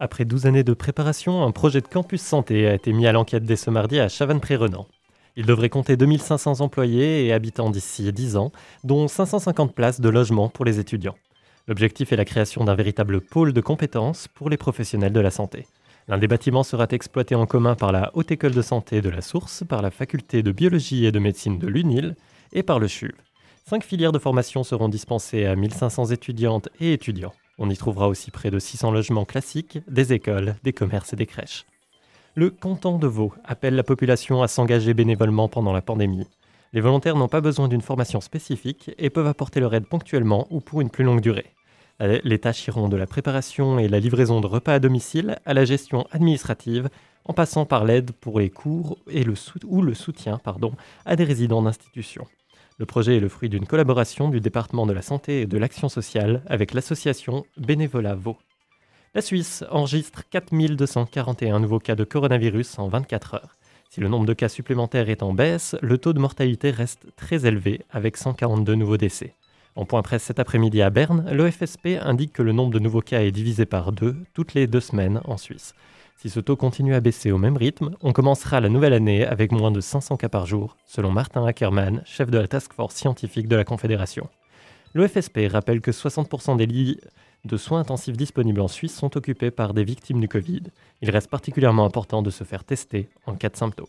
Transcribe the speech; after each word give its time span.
Après 0.00 0.24
12 0.24 0.46
années 0.46 0.64
de 0.64 0.72
préparation, 0.72 1.44
un 1.44 1.52
projet 1.52 1.80
de 1.80 1.86
campus 1.86 2.20
santé 2.20 2.66
a 2.66 2.74
été 2.74 2.92
mis 2.92 3.06
à 3.06 3.12
l'enquête 3.12 3.44
dès 3.44 3.56
ce 3.56 3.70
mardi 3.70 4.00
à 4.00 4.08
Chavannes-Pré-Renan. 4.08 4.86
Il 5.36 5.46
devrait 5.46 5.68
compter 5.68 5.96
2500 5.96 6.60
employés 6.60 7.26
et 7.26 7.32
habitants 7.32 7.70
d'ici 7.70 8.12
10 8.12 8.36
ans, 8.36 8.50
dont 8.82 9.06
550 9.06 9.72
places 9.72 10.00
de 10.00 10.08
logement 10.08 10.48
pour 10.48 10.64
les 10.64 10.80
étudiants. 10.80 11.16
L'objectif 11.68 12.12
est 12.12 12.16
la 12.16 12.24
création 12.24 12.64
d'un 12.64 12.74
véritable 12.74 13.20
pôle 13.20 13.52
de 13.52 13.60
compétences 13.60 14.26
pour 14.26 14.50
les 14.50 14.56
professionnels 14.56 15.12
de 15.12 15.20
la 15.20 15.30
santé. 15.30 15.66
L'un 16.08 16.18
des 16.18 16.26
bâtiments 16.26 16.64
sera 16.64 16.86
exploité 16.90 17.34
en 17.34 17.46
commun 17.46 17.76
par 17.76 17.92
la 17.92 18.10
Haute 18.14 18.32
École 18.32 18.54
de 18.54 18.62
Santé 18.62 19.00
de 19.00 19.10
la 19.10 19.20
Source, 19.20 19.62
par 19.68 19.82
la 19.82 19.90
Faculté 19.90 20.42
de 20.42 20.50
Biologie 20.50 21.06
et 21.06 21.12
de 21.12 21.18
Médecine 21.18 21.58
de 21.58 21.68
l'UNIL 21.68 22.16
et 22.52 22.62
par 22.62 22.80
le 22.80 22.88
CHUV. 22.88 23.12
Cinq 23.68 23.84
filières 23.84 24.12
de 24.12 24.18
formation 24.18 24.64
seront 24.64 24.88
dispensées 24.88 25.44
à 25.44 25.54
1500 25.54 26.06
étudiantes 26.06 26.70
et 26.80 26.94
étudiants. 26.94 27.34
On 27.58 27.68
y 27.68 27.76
trouvera 27.76 28.08
aussi 28.08 28.30
près 28.30 28.50
de 28.50 28.58
600 28.58 28.92
logements 28.92 29.26
classiques, 29.26 29.80
des 29.86 30.14
écoles, 30.14 30.56
des 30.64 30.72
commerces 30.72 31.12
et 31.12 31.16
des 31.16 31.26
crèches. 31.26 31.66
Le 32.34 32.48
canton 32.48 32.96
de 32.96 33.06
Vaud 33.06 33.34
appelle 33.44 33.74
la 33.74 33.82
population 33.82 34.42
à 34.42 34.48
s'engager 34.48 34.94
bénévolement 34.94 35.48
pendant 35.48 35.74
la 35.74 35.82
pandémie. 35.82 36.26
Les 36.72 36.80
volontaires 36.80 37.16
n'ont 37.16 37.28
pas 37.28 37.42
besoin 37.42 37.68
d'une 37.68 37.82
formation 37.82 38.22
spécifique 38.22 38.90
et 38.96 39.10
peuvent 39.10 39.26
apporter 39.26 39.60
leur 39.60 39.74
aide 39.74 39.86
ponctuellement 39.86 40.46
ou 40.48 40.60
pour 40.60 40.80
une 40.80 40.88
plus 40.88 41.04
longue 41.04 41.20
durée. 41.20 41.52
Les 42.00 42.38
tâches 42.38 42.66
iront 42.68 42.88
de 42.88 42.96
la 42.96 43.06
préparation 43.06 43.78
et 43.78 43.88
la 43.88 44.00
livraison 44.00 44.40
de 44.40 44.46
repas 44.46 44.72
à 44.72 44.78
domicile 44.78 45.40
à 45.44 45.52
la 45.52 45.66
gestion 45.66 46.06
administrative, 46.10 46.88
en 47.26 47.34
passant 47.34 47.66
par 47.66 47.84
l'aide 47.84 48.12
pour 48.12 48.40
les 48.40 48.48
cours 48.48 48.96
ou 49.66 49.82
le 49.82 49.92
soutien 49.92 50.40
à 51.04 51.16
des 51.16 51.24
résidents 51.24 51.60
d'institutions. 51.60 52.26
Le 52.78 52.86
projet 52.86 53.16
est 53.16 53.20
le 53.20 53.28
fruit 53.28 53.48
d'une 53.48 53.66
collaboration 53.66 54.28
du 54.28 54.40
département 54.40 54.86
de 54.86 54.92
la 54.92 55.02
santé 55.02 55.40
et 55.40 55.46
de 55.46 55.58
l'action 55.58 55.88
sociale 55.88 56.42
avec 56.46 56.72
l'association 56.72 57.44
Bénévolat 57.56 58.14
Vaud. 58.14 58.36
La 59.16 59.20
Suisse 59.20 59.64
enregistre 59.70 60.22
4241 60.30 61.58
nouveaux 61.58 61.80
cas 61.80 61.96
de 61.96 62.04
coronavirus 62.04 62.78
en 62.78 62.86
24 62.86 63.34
heures. 63.34 63.56
Si 63.90 64.00
le 64.00 64.06
nombre 64.06 64.26
de 64.26 64.32
cas 64.32 64.48
supplémentaires 64.48 65.08
est 65.08 65.24
en 65.24 65.32
baisse, 65.32 65.74
le 65.82 65.98
taux 65.98 66.12
de 66.12 66.20
mortalité 66.20 66.70
reste 66.70 67.06
très 67.16 67.46
élevé 67.46 67.80
avec 67.90 68.16
142 68.16 68.76
nouveaux 68.76 68.96
décès. 68.96 69.34
En 69.74 69.84
point 69.84 70.02
presse 70.02 70.22
cet 70.22 70.38
après-midi 70.38 70.80
à 70.80 70.90
Berne, 70.90 71.28
l'OFSP 71.32 71.98
indique 72.00 72.32
que 72.32 72.42
le 72.42 72.52
nombre 72.52 72.72
de 72.72 72.78
nouveaux 72.78 73.00
cas 73.00 73.22
est 73.22 73.32
divisé 73.32 73.66
par 73.66 73.90
deux 73.90 74.14
toutes 74.34 74.54
les 74.54 74.68
deux 74.68 74.80
semaines 74.80 75.20
en 75.24 75.36
Suisse. 75.36 75.74
Si 76.20 76.30
ce 76.30 76.40
taux 76.40 76.56
continue 76.56 76.96
à 76.96 77.00
baisser 77.00 77.30
au 77.30 77.38
même 77.38 77.56
rythme, 77.56 77.92
on 78.02 78.12
commencera 78.12 78.58
la 78.58 78.68
nouvelle 78.68 78.92
année 78.92 79.24
avec 79.24 79.52
moins 79.52 79.70
de 79.70 79.80
500 79.80 80.16
cas 80.16 80.28
par 80.28 80.46
jour, 80.46 80.76
selon 80.84 81.12
Martin 81.12 81.46
Ackermann, 81.46 82.02
chef 82.04 82.28
de 82.28 82.38
la 82.38 82.48
task 82.48 82.72
force 82.72 82.96
scientifique 82.96 83.46
de 83.46 83.54
la 83.54 83.62
Confédération. 83.62 84.28
L'OFSP 84.94 85.42
rappelle 85.48 85.80
que 85.80 85.92
60% 85.92 86.56
des 86.56 86.66
lits 86.66 86.98
de 87.44 87.56
soins 87.56 87.78
intensifs 87.78 88.16
disponibles 88.16 88.60
en 88.60 88.66
Suisse 88.66 88.96
sont 88.96 89.16
occupés 89.16 89.52
par 89.52 89.74
des 89.74 89.84
victimes 89.84 90.20
du 90.20 90.26
Covid. 90.26 90.64
Il 91.02 91.10
reste 91.10 91.30
particulièrement 91.30 91.84
important 91.84 92.20
de 92.20 92.30
se 92.30 92.42
faire 92.42 92.64
tester 92.64 93.08
en 93.26 93.36
cas 93.36 93.50
de 93.50 93.56
symptômes. 93.56 93.86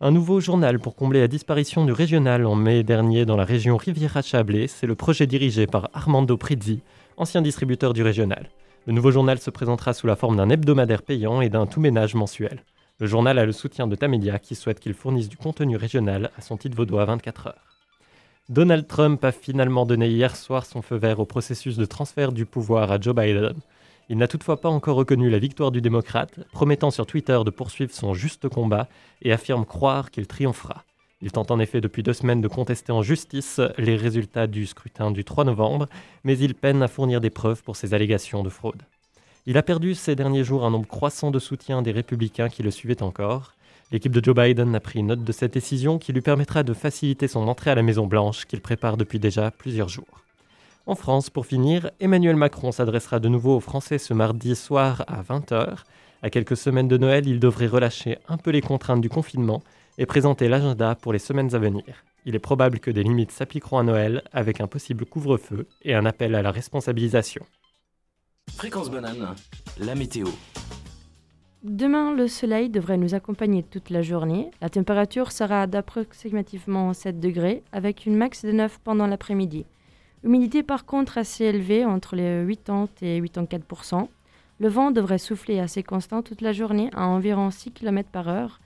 Un 0.00 0.12
nouveau 0.12 0.40
journal 0.40 0.78
pour 0.78 0.96
combler 0.96 1.20
la 1.20 1.28
disparition 1.28 1.84
du 1.84 1.92
régional 1.92 2.46
en 2.46 2.54
mai 2.54 2.84
dernier 2.84 3.26
dans 3.26 3.36
la 3.36 3.44
région 3.44 3.76
Riviera-Chablais, 3.76 4.66
c'est 4.66 4.86
le 4.86 4.94
projet 4.94 5.26
dirigé 5.26 5.66
par 5.66 5.90
Armando 5.92 6.38
Prizzi, 6.38 6.80
ancien 7.18 7.42
distributeur 7.42 7.92
du 7.92 8.02
régional. 8.02 8.48
Le 8.90 8.96
nouveau 8.96 9.12
journal 9.12 9.38
se 9.38 9.50
présentera 9.50 9.92
sous 9.92 10.08
la 10.08 10.16
forme 10.16 10.36
d'un 10.36 10.50
hebdomadaire 10.50 11.02
payant 11.02 11.40
et 11.40 11.48
d'un 11.48 11.66
tout-ménage 11.66 12.16
mensuel. 12.16 12.64
Le 12.98 13.06
journal 13.06 13.38
a 13.38 13.46
le 13.46 13.52
soutien 13.52 13.86
de 13.86 13.94
Tamedia 13.94 14.40
qui 14.40 14.56
souhaite 14.56 14.80
qu'il 14.80 14.94
fournisse 14.94 15.28
du 15.28 15.36
contenu 15.36 15.76
régional 15.76 16.32
à 16.36 16.40
son 16.40 16.56
titre 16.56 16.76
vaudois 16.76 17.04
24 17.04 17.46
heures. 17.46 17.78
Donald 18.48 18.88
Trump 18.88 19.24
a 19.24 19.30
finalement 19.30 19.86
donné 19.86 20.08
hier 20.08 20.34
soir 20.34 20.66
son 20.66 20.82
feu 20.82 20.96
vert 20.96 21.20
au 21.20 21.24
processus 21.24 21.76
de 21.76 21.84
transfert 21.84 22.32
du 22.32 22.46
pouvoir 22.46 22.90
à 22.90 23.00
Joe 23.00 23.14
Biden. 23.14 23.54
Il 24.08 24.18
n'a 24.18 24.26
toutefois 24.26 24.60
pas 24.60 24.68
encore 24.68 24.96
reconnu 24.96 25.30
la 25.30 25.38
victoire 25.38 25.70
du 25.70 25.80
démocrate, 25.80 26.40
promettant 26.50 26.90
sur 26.90 27.06
Twitter 27.06 27.38
de 27.44 27.50
poursuivre 27.50 27.92
son 27.92 28.12
juste 28.12 28.48
combat 28.48 28.88
et 29.22 29.32
affirme 29.32 29.66
croire 29.66 30.10
qu'il 30.10 30.26
triomphera. 30.26 30.82
Il 31.22 31.32
tente 31.32 31.50
en 31.50 31.60
effet 31.60 31.82
depuis 31.82 32.02
deux 32.02 32.14
semaines 32.14 32.40
de 32.40 32.48
contester 32.48 32.92
en 32.92 33.02
justice 33.02 33.60
les 33.76 33.96
résultats 33.96 34.46
du 34.46 34.64
scrutin 34.64 35.10
du 35.10 35.22
3 35.22 35.44
novembre, 35.44 35.86
mais 36.24 36.38
il 36.38 36.54
peine 36.54 36.82
à 36.82 36.88
fournir 36.88 37.20
des 37.20 37.28
preuves 37.28 37.62
pour 37.62 37.76
ses 37.76 37.92
allégations 37.92 38.42
de 38.42 38.48
fraude. 38.48 38.82
Il 39.44 39.58
a 39.58 39.62
perdu 39.62 39.94
ces 39.94 40.16
derniers 40.16 40.44
jours 40.44 40.64
un 40.64 40.70
nombre 40.70 40.88
croissant 40.88 41.30
de 41.30 41.38
soutien 41.38 41.82
des 41.82 41.92
républicains 41.92 42.48
qui 42.48 42.62
le 42.62 42.70
suivaient 42.70 43.02
encore. 43.02 43.52
L'équipe 43.92 44.12
de 44.12 44.24
Joe 44.24 44.34
Biden 44.34 44.74
a 44.74 44.80
pris 44.80 45.02
note 45.02 45.24
de 45.24 45.32
cette 45.32 45.52
décision 45.52 45.98
qui 45.98 46.12
lui 46.12 46.20
permettra 46.22 46.62
de 46.62 46.72
faciliter 46.72 47.28
son 47.28 47.48
entrée 47.48 47.70
à 47.70 47.74
la 47.74 47.82
Maison-Blanche 47.82 48.46
qu'il 48.46 48.60
prépare 48.60 48.96
depuis 48.96 49.18
déjà 49.18 49.50
plusieurs 49.50 49.88
jours. 49.88 50.20
En 50.86 50.94
France, 50.94 51.28
pour 51.28 51.44
finir, 51.44 51.90
Emmanuel 52.00 52.36
Macron 52.36 52.72
s'adressera 52.72 53.18
de 53.18 53.28
nouveau 53.28 53.56
aux 53.56 53.60
Français 53.60 53.98
ce 53.98 54.14
mardi 54.14 54.56
soir 54.56 55.04
à 55.06 55.22
20h. 55.22 55.78
À 56.22 56.30
quelques 56.30 56.56
semaines 56.56 56.88
de 56.88 56.96
Noël, 56.96 57.26
il 57.26 57.40
devrait 57.40 57.66
relâcher 57.66 58.18
un 58.28 58.38
peu 58.38 58.50
les 58.50 58.62
contraintes 58.62 59.00
du 59.00 59.08
confinement 59.08 59.62
et 60.00 60.06
présenter 60.06 60.48
l'agenda 60.48 60.94
pour 60.94 61.12
les 61.12 61.18
semaines 61.18 61.54
à 61.54 61.58
venir. 61.58 61.84
Il 62.24 62.34
est 62.34 62.40
probable 62.40 62.80
que 62.80 62.90
des 62.90 63.02
limites 63.02 63.32
s'appliqueront 63.32 63.78
à 63.78 63.82
Noël 63.82 64.22
avec 64.32 64.62
un 64.62 64.66
possible 64.66 65.04
couvre-feu 65.04 65.68
et 65.82 65.94
un 65.94 66.06
appel 66.06 66.34
à 66.34 66.40
la 66.40 66.50
responsabilisation. 66.50 67.44
Fréquence 68.56 68.90
banane, 68.90 69.34
la 69.78 69.94
météo. 69.94 70.26
Demain, 71.62 72.14
le 72.14 72.28
soleil 72.28 72.70
devrait 72.70 72.96
nous 72.96 73.14
accompagner 73.14 73.62
toute 73.62 73.90
la 73.90 74.00
journée. 74.00 74.50
La 74.62 74.70
température 74.70 75.32
sera 75.32 75.66
d'approximativement 75.66 76.94
7 76.94 77.20
degrés 77.20 77.62
avec 77.70 78.06
une 78.06 78.16
max 78.16 78.42
de 78.42 78.52
9 78.52 78.78
pendant 78.82 79.06
l'après-midi. 79.06 79.66
Humidité 80.24 80.62
par 80.62 80.86
contre 80.86 81.18
assez 81.18 81.44
élevée 81.44 81.84
entre 81.84 82.16
les 82.16 82.42
80 82.64 82.88
et 83.02 83.20
84% 83.20 84.08
Le 84.60 84.68
vent 84.68 84.92
devrait 84.92 85.18
souffler 85.18 85.60
assez 85.60 85.82
constant 85.82 86.22
toute 86.22 86.40
la 86.40 86.54
journée 86.54 86.88
à 86.94 87.06
environ 87.06 87.50
6 87.50 87.72
km 87.72 88.08
par 88.10 88.28
heure 88.28 88.60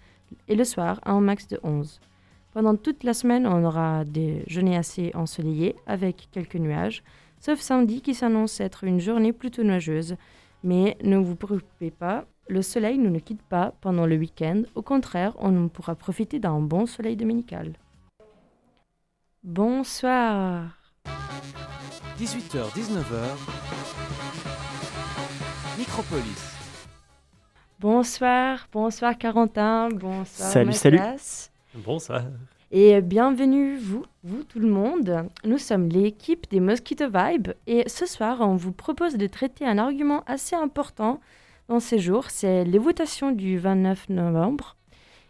et 0.49 0.55
le 0.55 0.65
soir 0.65 1.00
à 1.05 1.12
un 1.12 1.21
max 1.21 1.49
de 1.49 1.59
11. 1.62 2.00
Pendant 2.53 2.77
toute 2.77 3.03
la 3.03 3.15
semaine, 3.15 3.47
on 3.47 3.65
aura 3.65 4.05
des 4.05 4.45
journées 4.47 4.77
assez 4.77 5.11
ensoleillées 5.15 5.75
avec 5.87 6.28
quelques 6.31 6.55
nuages, 6.55 7.03
sauf 7.41 7.61
samedi 7.61 8.00
qui 8.00 8.15
s'annonce 8.15 8.61
être 8.61 8.84
une 8.84 9.00
journée 9.00 9.33
plutôt 9.33 9.65
nuageuse. 9.65 10.17
Mais 10.62 10.97
ne 11.03 11.17
vous 11.17 11.37
préoccupez 11.37 11.91
pas, 11.91 12.27
le 12.49 12.62
soleil 12.62 12.99
ne 12.99 13.09
nous 13.09 13.21
quitte 13.21 13.43
pas 13.43 13.75
pendant 13.81 14.06
le 14.06 14.17
week-end. 14.17 14.62
Au 14.75 14.83
contraire, 14.83 15.34
on 15.39 15.69
pourra 15.69 15.94
profiter 15.94 16.39
d'un 16.39 16.61
bon 16.61 16.87
soleil 16.87 17.17
dominical. 17.17 17.73
Bonsoir. 19.43 20.78
18h-19h. 22.19 23.37
Micropolis. 25.77 26.64
Bonsoir, 27.81 28.69
bonsoir 28.73 29.19
Carentin, 29.19 29.89
bonsoir 29.89 30.49
Salut, 30.49 30.73
salut. 30.73 30.99
Mathias. 30.99 31.51
Bonsoir. 31.75 32.23
Et 32.71 33.01
bienvenue 33.01 33.77
vous, 33.77 34.05
vous 34.23 34.45
tout 34.45 34.61
le 34.61 34.69
monde. 34.69 35.29
Nous 35.45 35.59
sommes 35.59 35.89
l'équipe 35.89 36.49
des 36.51 36.61
Mosquito 36.61 37.07
Vibe 37.12 37.49
et 37.67 37.89
ce 37.89 38.07
soir 38.07 38.41
on 38.41 38.55
vous 38.55 38.73
propose 38.73 39.15
de 39.15 39.27
traiter 39.27 39.67
un 39.67 39.79
argument 39.79 40.23
assez 40.27 40.55
important 40.55 41.21
dans 41.69 41.81
ces 41.81 41.99
jours, 41.99 42.31
c'est 42.31 42.65
les 42.65 42.79
votations 42.79 43.33
du 43.33 43.59
29 43.59 44.09
novembre. 44.11 44.77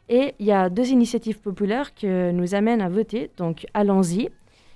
Et 0.09 0.35
il 0.39 0.47
y 0.47 0.53
a 0.53 0.69
deux 0.69 0.89
initiatives 0.89 1.39
populaires 1.39 1.95
qui 1.95 2.07
nous 2.07 2.55
amènent 2.55 2.83
à 2.83 2.89
voter, 2.91 3.31
donc 3.39 3.67
allons-y. 3.73 4.29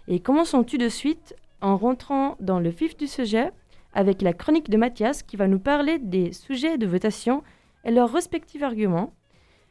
Et 0.07 0.21
commençons 0.21 0.65
tout 0.65 0.79
de 0.79 0.89
suite 0.89 1.37
en 1.61 1.77
rentrant 1.77 2.37
dans 2.41 2.61
le 2.61 2.71
vif 2.71 2.97
du 2.97 3.07
sujet 3.07 3.51
avec 3.93 4.23
la 4.23 4.33
chronique 4.33 4.71
de 4.71 4.77
Mathias 4.77 5.23
qui 5.23 5.37
va 5.37 5.49
nous 5.49 5.59
parler 5.59 5.99
des 5.99 6.33
sujets 6.33 6.79
de 6.79 6.87
votation 6.87 7.43
leurs 7.91 8.13
respectifs 8.13 8.63
arguments. 8.63 9.13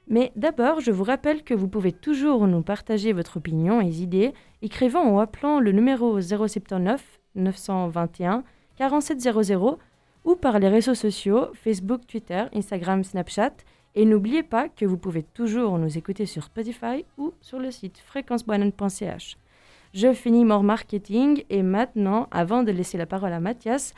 Mais 0.09 0.31
d'abord, 0.35 0.79
je 0.79 0.91
vous 0.91 1.03
rappelle 1.03 1.44
que 1.44 1.53
vous 1.53 1.67
pouvez 1.67 1.91
toujours 1.91 2.47
nous 2.47 2.61
partager 2.61 3.11
votre 3.11 3.38
opinion 3.38 3.81
et 3.81 3.89
idées, 3.89 4.33
écrivant 4.61 5.09
ou 5.09 5.19
appelant 5.19 5.59
le 5.59 5.72
numéro 5.72 6.22
079 6.22 7.19
921 7.35 8.44
4700 8.78 9.78
ou 10.23 10.35
par 10.35 10.59
les 10.59 10.69
réseaux 10.69 10.96
sociaux 10.96 11.47
Facebook, 11.53 12.02
Twitter, 12.08 12.43
Instagram, 12.53 13.03
Snapchat. 13.03 13.53
Et 13.96 14.05
n'oubliez 14.05 14.43
pas 14.43 14.70
que 14.70 14.85
vous 14.85 14.97
pouvez 14.97 15.23
toujours 15.23 15.78
nous 15.79 15.97
écouter 15.97 16.25
sur 16.25 16.43
Spotify 16.43 17.05
ou 17.17 17.34
sur 17.41 17.59
le 17.59 17.72
site 17.72 17.97
fréquencebanane.ch. 17.97 19.37
Je 19.93 20.13
finis 20.13 20.46
mon 20.46 20.61
marketing 20.61 21.43
et 21.49 21.63
maintenant, 21.63 22.28
avant 22.29 22.63
de 22.63 22.72
laisser 22.72 22.97
la 22.97 23.05
parole 23.05 23.34
à 23.34 23.40
Mathias, 23.40 23.93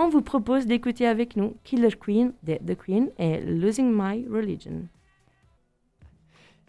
on 0.00 0.08
vous 0.08 0.22
propose 0.22 0.64
d'écouter 0.64 1.06
avec 1.06 1.36
nous 1.36 1.56
Killer 1.62 1.90
Queen 1.90 2.32
The 2.46 2.74
Queen 2.74 3.10
et 3.18 3.38
Losing 3.42 3.92
My 3.94 4.26
Religion. 4.32 4.88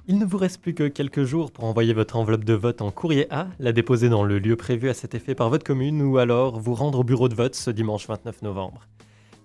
Il 0.08 0.18
ne 0.18 0.26
vous 0.26 0.38
reste 0.38 0.62
plus 0.62 0.74
que 0.74 0.90
quelques 0.90 1.24
jours 1.24 1.52
pour 1.52 1.64
envoyer 1.64 1.94
votre 1.94 2.18
enveloppe 2.18 2.44
de 2.44 2.54
vote 2.54 2.82
en 2.82 2.92
courrier 2.92 3.28
A, 3.30 3.48
la 3.60 3.72
déposer 3.72 4.10
dans 4.10 4.26
le 4.26 4.38
lieu 4.38 4.58
prévu 4.58 4.90
à 4.90 4.94
cet 4.94 5.16
effet 5.16 5.34
par 5.34 5.50
votre 5.50 5.64
commune 5.64 6.02
ou 6.02 6.18
alors 6.18 6.60
vous 6.60 6.74
rendre 6.74 7.00
au 7.00 7.04
bureau 7.06 7.30
de 7.30 7.36
vote 7.36 7.56
ce 7.56 7.72
dimanche 7.72 8.06
29 8.06 8.42
novembre. 8.42 8.90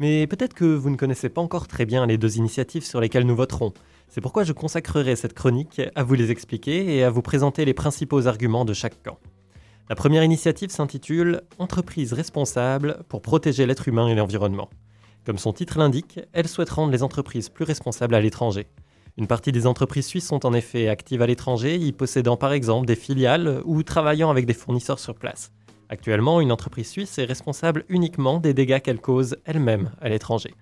Mais 0.00 0.26
peut-être 0.26 0.54
que 0.54 0.64
vous 0.64 0.90
ne 0.90 0.96
connaissez 0.96 1.28
pas 1.28 1.40
encore 1.40 1.68
très 1.68 1.86
bien 1.86 2.06
les 2.06 2.18
deux 2.18 2.38
initiatives 2.38 2.84
sur 2.84 3.00
lesquelles 3.00 3.26
nous 3.26 3.36
voterons. 3.36 3.72
C'est 4.08 4.20
pourquoi 4.20 4.42
je 4.42 4.52
consacrerai 4.52 5.14
cette 5.14 5.34
chronique 5.34 5.80
à 5.94 6.02
vous 6.02 6.14
les 6.14 6.32
expliquer 6.32 6.96
et 6.96 7.04
à 7.04 7.10
vous 7.10 7.22
présenter 7.22 7.64
les 7.64 7.74
principaux 7.74 8.26
arguments 8.26 8.64
de 8.64 8.72
chaque 8.72 9.00
camp. 9.04 9.18
La 9.88 9.94
première 9.94 10.24
initiative 10.24 10.70
s'intitule 10.70 11.42
Entreprise 11.60 12.12
responsable 12.12 13.04
pour 13.08 13.22
protéger 13.22 13.66
l'être 13.66 13.86
humain 13.86 14.08
et 14.08 14.16
l'environnement. 14.16 14.68
Comme 15.24 15.38
son 15.38 15.52
titre 15.52 15.78
l'indique, 15.78 16.18
elle 16.32 16.48
souhaite 16.48 16.70
rendre 16.70 16.90
les 16.90 17.04
entreprises 17.04 17.48
plus 17.48 17.64
responsables 17.64 18.16
à 18.16 18.20
l'étranger. 18.20 18.66
Une 19.16 19.28
partie 19.28 19.52
des 19.52 19.64
entreprises 19.64 20.06
suisses 20.06 20.26
sont 20.26 20.44
en 20.44 20.54
effet 20.54 20.88
actives 20.88 21.22
à 21.22 21.26
l'étranger, 21.28 21.76
y 21.76 21.92
possédant 21.92 22.36
par 22.36 22.52
exemple 22.52 22.86
des 22.86 22.96
filiales 22.96 23.62
ou 23.64 23.84
travaillant 23.84 24.28
avec 24.28 24.44
des 24.44 24.54
fournisseurs 24.54 24.98
sur 24.98 25.14
place. 25.14 25.52
Actuellement, 25.88 26.40
une 26.40 26.50
entreprise 26.50 26.90
suisse 26.90 27.16
est 27.18 27.24
responsable 27.24 27.84
uniquement 27.88 28.40
des 28.40 28.54
dégâts 28.54 28.80
qu'elle 28.80 29.00
cause 29.00 29.36
elle-même 29.44 29.92
à 30.00 30.08
l'étranger. 30.08 30.52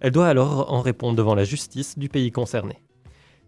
Elle 0.00 0.12
doit 0.12 0.28
alors 0.28 0.70
en 0.70 0.82
répondre 0.82 1.16
devant 1.16 1.34
la 1.34 1.44
justice 1.44 1.98
du 1.98 2.10
pays 2.10 2.30
concerné. 2.30 2.82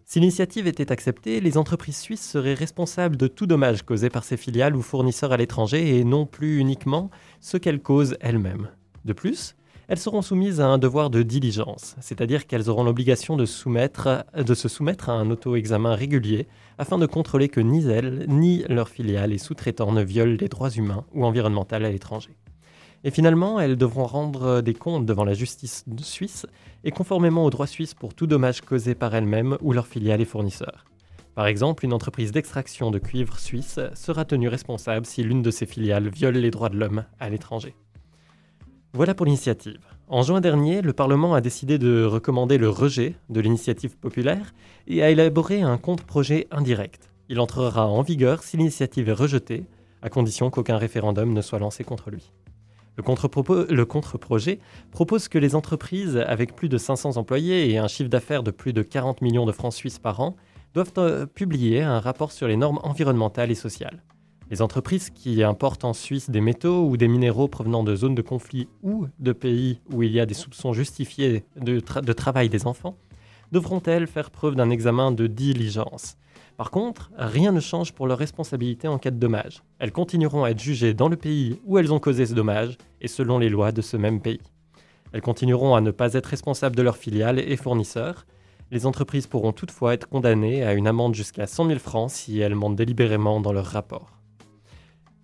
Si 0.09 0.21
l'initiative 0.21 0.69
était 0.69 0.93
acceptée, 0.93 1.41
les 1.41 1.59
entreprises 1.59 1.97
suisses 1.97 2.25
seraient 2.25 2.55
responsables 2.55 3.17
de 3.17 3.27
tout 3.27 3.49
dommage 3.49 3.83
causé 3.83 4.09
par 4.09 4.23
ses 4.23 4.37
filiales 4.37 4.77
ou 4.77 4.81
fournisseurs 4.81 5.33
à 5.33 5.37
l'étranger 5.37 5.99
et 5.99 6.05
non 6.05 6.27
plus 6.27 6.59
uniquement 6.59 7.11
ce 7.41 7.57
qu'elles 7.57 7.83
causent 7.83 8.17
elles-mêmes. 8.21 8.69
De 9.05 9.13
plus, 9.13 9.57
elles 9.89 9.99
seront 9.99 10.23
soumises 10.23 10.61
à 10.61 10.69
un 10.69 10.79
devoir 10.79 11.11
de 11.11 11.25
diligence, 11.25 11.97
c'est-à-dire 12.01 12.47
qu'elles 12.47 12.71
auront 12.71 12.85
l'obligation 12.85 13.37
de, 13.37 13.43
de, 13.43 14.55
se 14.55 14.69
soumettre 14.69 15.09
à 15.09 15.13
un 15.13 15.29
auto-examen 15.29 15.97
régulier 15.97 16.47
afin 16.79 16.99
de 16.99 17.07
contrôler 17.07 17.49
que 17.49 17.61
ni 17.61 17.85
elles, 17.85 18.27
ni 18.29 18.63
leurs 18.69 18.89
filiales 18.89 19.33
et 19.33 19.39
sous-traitants 19.39 19.91
ne 19.91 20.05
violent 20.05 20.37
les 20.39 20.49
droits 20.49 20.71
humains 20.71 21.05
ou 21.15 21.25
environnementaux 21.25 21.75
à 21.75 21.81
l'étranger. 21.81 22.37
Et 23.05 23.11
finalement, 23.11 23.61
elles 23.61 23.77
devront 23.77 24.07
rendre 24.07 24.61
des 24.61 24.75
comptes 24.75 25.07
devant 25.07 25.25
la 25.25 25.35
justice 25.35 25.85
suisse 26.03 26.47
et 26.85 26.91
conformément 26.91 27.45
aux 27.45 27.51
droits 27.51 27.67
suisses 27.67 27.95
pour 27.95 28.15
tout 28.15 28.27
dommage 28.27 28.61
causé 28.63 28.95
par 28.95 29.15
elles-mêmes 29.15 29.59
ou 29.61 29.73
leurs 29.73 29.87
filiales 29.87 30.21
et 30.21 30.25
fournisseurs. 30.25 30.85
Par 31.35 31.47
exemple, 31.47 31.85
une 31.85 31.93
entreprise 31.93 32.33
d'extraction 32.33 32.91
de 32.91 32.99
cuivre 32.99 33.39
suisse 33.39 33.79
sera 33.95 34.25
tenue 34.25 34.49
responsable 34.49 35.05
si 35.05 35.23
l'une 35.23 35.43
de 35.43 35.51
ses 35.51 35.67
filiales 35.67 36.09
viole 36.09 36.37
les 36.37 36.51
droits 36.51 36.71
de 36.71 36.79
l'homme 36.79 37.05
à 37.21 37.29
l'étranger. 37.29 37.75
Voilà 38.95 39.15
pour 39.15 39.27
l'initiative. 39.27 39.81
En 40.09 40.23
juin 40.23 40.41
dernier, 40.41 40.81
le 40.81 40.95
Parlement 40.95 41.35
a 41.35 41.43
décidé 41.43 41.77
de 41.77 42.05
recommander 42.05 42.57
le 42.57 42.71
rejet 42.71 43.17
de 43.29 43.41
l'initiative 43.41 43.99
populaire 43.99 44.55
et 44.87 45.03
a 45.03 45.11
élaboré 45.11 45.61
un 45.61 45.77
compte-projet 45.77 46.47
indirect. 46.51 47.11
Il 47.29 47.41
entrera 47.41 47.87
en 47.87 48.01
vigueur 48.01 48.43
si 48.43 48.57
l'initiative 48.57 49.11
est 49.11 49.13
rejetée, 49.13 49.67
à 50.01 50.09
condition 50.09 50.49
qu'aucun 50.49 50.79
référendum 50.79 51.35
ne 51.35 51.43
soit 51.43 51.59
lancé 51.59 51.85
contre 51.85 52.11
lui. 52.11 52.33
Le 52.97 53.85
contre-projet 53.85 54.59
propose 54.91 55.29
que 55.29 55.39
les 55.39 55.55
entreprises 55.55 56.17
avec 56.17 56.57
plus 56.57 56.69
de 56.69 56.79
500 56.79 57.17
employés 57.17 57.71
et 57.71 57.79
un 57.79 57.89
chiffre 57.89 58.09
d'affaires 58.09 58.43
de 58.43 58.51
plus 58.51 58.73
de 58.73 58.83
40 58.83 59.21
millions 59.21 59.47
de 59.47 59.53
francs 59.53 59.75
suisses 59.75 59.99
par 59.99 60.21
an 60.21 60.37
doivent 60.73 60.93
euh, 60.99 61.27
publier 61.27 61.83
un 61.83 62.01
rapport 62.01 62.33
sur 62.33 62.49
les 62.49 62.57
normes 62.57 62.81
environnementales 62.83 63.51
et 63.51 63.55
sociales. 63.55 64.03
Les 64.51 64.63
entreprises 64.63 65.11
qui 65.11 65.43
importent 65.43 65.85
en 65.85 65.93
Suisse 65.93 66.31
des 66.31 66.41
métaux 66.41 66.89
ou 66.89 66.97
des 66.97 67.09
minéraux 67.09 67.49
provenant 67.49 67.83
de 67.83 67.97
zones 67.97 68.15
de 68.15 68.23
conflit 68.23 68.69
ou 68.83 69.07
de 69.19 69.33
pays 69.33 69.81
où 69.93 70.03
il 70.03 70.13
y 70.13 70.21
a 70.21 70.27
des 70.27 70.35
soupçons 70.35 70.73
justifiés 70.73 71.45
de, 71.57 71.81
de 72.01 72.13
travail 72.13 72.49
des 72.49 72.67
enfants 72.67 72.97
devront-elles 73.53 74.07
faire 74.07 74.31
preuve 74.31 74.55
d'un 74.55 74.71
examen 74.71 75.13
de 75.13 75.27
diligence? 75.27 76.17
Par 76.57 76.71
contre, 76.71 77.11
rien 77.19 77.53
ne 77.53 77.61
change 77.61 77.93
pour 77.93 78.07
leur 78.07 78.17
responsabilité 78.17 78.89
en 78.89 78.99
cas 78.99 79.11
de 79.11 79.19
dommage. 79.19 79.63
Elles 79.79 79.93
continueront 79.93 80.45
à 80.45 80.51
être 80.51 80.61
jugées 80.61 80.95
dans 80.95 81.09
le 81.09 81.17
pays 81.17 81.61
où 81.67 81.77
elles 81.77 81.93
ont 81.93 81.99
causé 81.99 82.25
ce 82.25 82.33
dommage 82.33 82.79
et 83.03 83.09
selon 83.09 83.39
les 83.39 83.51
lois 83.51 83.73
de 83.73 83.83
ce 83.83 83.99
même 83.99 84.23
pays. 84.23 84.41
Elles 85.13 85.21
continueront 85.21 85.75
à 85.75 85.83
ne 85.83 85.91
pas 85.91 86.15
être 86.15 86.27
responsables 86.27 86.75
de 86.75 86.83
leurs 86.83 86.97
filiales 86.97 87.39
et 87.39 87.57
fournisseurs. 87.57 88.27
Les 88.71 88.87
entreprises 88.87 89.27
pourront 89.27 89.53
toutefois 89.53 89.93
être 89.93 90.09
condamnées 90.09 90.65
à 90.65 90.73
une 90.73 90.87
amende 90.87 91.15
jusqu'à 91.15 91.47
100 91.47 91.67
000 91.67 91.79
francs 91.79 92.11
si 92.11 92.39
elles 92.41 92.55
mentent 92.55 92.77
délibérément 92.77 93.41
dans 93.41 93.53
leur 93.53 93.67
rapport. 93.67 94.13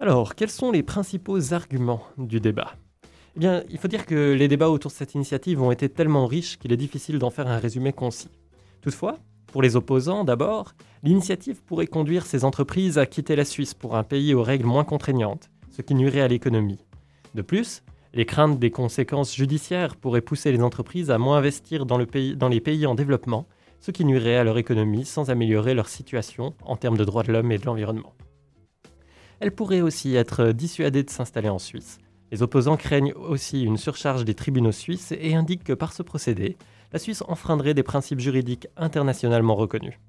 Alors, 0.01 0.35
quels 0.35 0.51
sont 0.51 0.71
les 0.71 0.83
principaux 0.83 1.55
arguments 1.55 2.03
du 2.19 2.41
débat? 2.41 2.75
Eh 3.37 3.41
bien, 3.41 3.63
il 3.71 3.79
faut 3.79 3.89
dire 3.89 4.05
que 4.05 4.35
les 4.35 4.49
débats 4.49 4.69
autour 4.69 4.91
de 4.91 4.97
cette 4.97 5.15
initiative 5.15 5.63
ont 5.63 5.71
été 5.71 5.89
tellement 5.89 6.27
riches 6.27 6.59
qu'il 6.59 6.73
est 6.73 6.77
difficile 6.77 7.19
d'en 7.19 7.31
faire 7.31 7.49
un 7.49 7.59
résumé 7.59 7.93
concis. 7.93 8.29
Toutefois, 8.83 9.19
pour 9.53 9.63
les 9.63 9.77
opposants, 9.77 10.25
d'abord, 10.25 10.73
l'initiative 11.05 11.63
pourrait 11.63 11.87
conduire 11.87 12.27
ces 12.27 12.45
entreprises 12.45 12.99
à 12.99 13.07
quitter 13.07 13.37
la 13.37 13.45
Suisse 13.45 13.75
pour 13.75 13.95
un 13.97 14.03
pays 14.03 14.35
aux 14.35 14.43
règles 14.43 14.67
moins 14.67 14.83
contraignantes, 14.83 15.51
ce 15.71 15.83
qui 15.83 15.95
nuirait 15.95 16.23
à 16.23 16.29
l'économie. 16.29 16.85
De 17.35 17.43
plus, 17.43 17.83
les 18.15 18.27
craintes 18.27 18.59
des 18.59 18.71
conséquences 18.71 19.37
judiciaires 19.37 19.97
pourraient 19.97 20.23
pousser 20.23 20.53
les 20.53 20.63
entreprises 20.63 21.11
à 21.11 21.19
moins 21.19 21.37
investir 21.37 21.87
dans, 21.87 21.99
les 21.99 22.61
pays 22.61 22.87
en 22.87 22.95
développement, 22.95 23.47
ce 23.81 23.91
qui 23.91 24.05
nuirait 24.05 24.37
à 24.37 24.45
leur 24.45 24.59
économie 24.59 25.05
sans 25.05 25.31
améliorer 25.31 25.75
leur 25.75 25.89
situation 25.89 26.55
en 26.65 26.77
termes 26.77 26.97
de 26.97 27.05
droits 27.05 27.23
de 27.23 27.33
l'homme 27.33 27.53
et 27.53 27.59
de 27.59 27.67
l'environnement. 27.67 28.15
Elles 29.39 29.55
pourraient 29.55 29.81
aussi 29.83 30.15
être 30.17 30.53
dissuadées 30.53 31.03
de 31.03 31.11
s'installer 31.11 31.49
en 31.51 31.59
Suisse. 31.59 31.99
Les 32.33 32.43
opposants 32.43 32.79
craignent 32.79 33.13
aussi 33.13 33.63
une 33.63 33.77
surcharge 33.77 34.25
des 34.25 34.33
tribunaux 34.33 34.73
suisses 34.73 35.13
et 35.13 35.35
indiquent 35.35 35.65
que 35.65 35.75
par 35.75 35.93
ce 35.93 36.03
procédé, 36.03 36.57
la 36.91 36.99
Suisse 36.99 37.23
enfreindrait 37.29 37.75
des 37.75 37.83
principes 37.83 38.21
juridiques 38.21 38.69
internationalement 38.79 39.55
reconnus. 39.55 40.01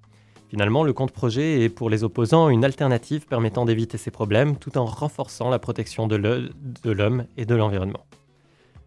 Finalement, 0.47 0.85
le 0.85 0.93
compte-projet 0.93 1.63
est 1.63 1.69
pour 1.69 1.89
les 1.89 2.05
opposants 2.05 2.47
une 2.47 2.63
alternative 2.63 3.27
permettant 3.27 3.65
d'éviter 3.65 3.97
ces 3.97 4.09
problèmes 4.09 4.55
tout 4.55 4.77
en 4.77 4.85
renforçant 4.85 5.49
la 5.49 5.59
protection 5.59 6.07
de 6.07 6.15
l'homme 6.15 7.25
et 7.35 7.45
de 7.45 7.55
l'environnement. 7.55 8.05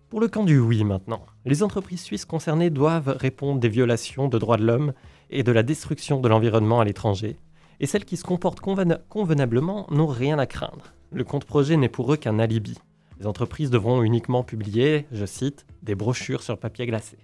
Pour 0.08 0.20
le 0.20 0.28
camp 0.28 0.44
du 0.44 0.58
oui 0.58 0.82
maintenant, 0.84 1.26
les 1.44 1.62
entreprises 1.62 2.00
suisses 2.00 2.24
concernées 2.24 2.70
doivent 2.70 3.18
répondre 3.20 3.60
des 3.60 3.68
violations 3.68 4.28
de 4.28 4.38
droits 4.38 4.56
de 4.56 4.64
l'homme 4.64 4.94
et 5.28 5.42
de 5.42 5.52
la 5.52 5.62
destruction 5.62 6.20
de 6.20 6.28
l'environnement 6.28 6.80
à 6.80 6.86
l'étranger, 6.86 7.36
et 7.80 7.86
celles 7.86 8.06
qui 8.06 8.16
se 8.16 8.24
comportent 8.24 8.60
convenablement 8.60 9.86
n'ont 9.90 10.06
rien 10.06 10.38
à 10.38 10.46
craindre. 10.46 10.94
Le 11.12 11.24
compte-projet 11.24 11.76
n'est 11.76 11.90
pour 11.90 12.10
eux 12.14 12.16
qu'un 12.16 12.38
alibi. 12.38 12.78
Les 13.18 13.26
entreprises 13.26 13.70
devront 13.70 14.02
uniquement 14.02 14.42
publier, 14.42 15.06
je 15.12 15.24
cite, 15.24 15.66
des 15.82 15.94
brochures 15.94 16.42
sur 16.42 16.58
papier 16.58 16.86
glacé. 16.86 17.18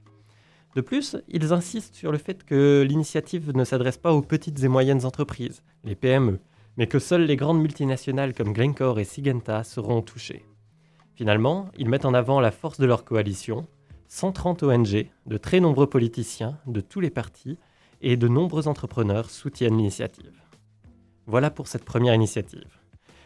De 0.75 0.81
plus, 0.81 1.17
ils 1.29 1.53
insistent 1.53 1.95
sur 1.95 2.13
le 2.13 2.19
fait 2.19 2.45
que 2.45 2.85
l'initiative 2.89 3.55
ne 3.55 3.65
s'adresse 3.65 3.99
pas 3.99 4.15
aux 4.15 4.23
petites 4.23 4.63
et 4.65 4.69
moyennes 4.69 5.05
entreprises, 5.05 5.63
les 5.85 5.95
PME, 5.95 6.39
mais 6.79 6.87
que 6.87 6.99
seules 6.99 7.27
les 7.27 7.37
grandes 7.37 7.61
multinationales 7.61 8.35
comme 8.35 8.55
Glencore 8.55 8.99
et 8.99 9.05
Syngenta 9.05 9.65
seront 9.65 10.01
touchées. 10.01 10.47
Finalement, 11.15 11.69
ils 11.77 11.91
mettent 11.91 12.07
en 12.07 12.15
avant 12.15 12.41
la 12.41 12.51
force 12.51 12.81
de 12.81 12.87
leur 12.87 13.05
coalition, 13.05 13.67
130 14.09 14.63
ONG, 14.63 15.11
de 15.27 15.37
très 15.37 15.61
nombreux 15.61 15.87
politiciens 15.87 16.59
de 16.67 16.81
tous 16.81 17.01
les 17.01 17.11
partis 17.11 17.59
et 18.01 18.17
de 18.17 18.29
nombreux 18.29 18.67
entrepreneurs 18.67 19.31
soutiennent 19.31 19.77
l'initiative. 19.77 20.33
Voilà 21.27 21.51
pour 21.51 21.69
cette 21.69 21.85
première 21.85 22.15
initiative. 22.15 22.82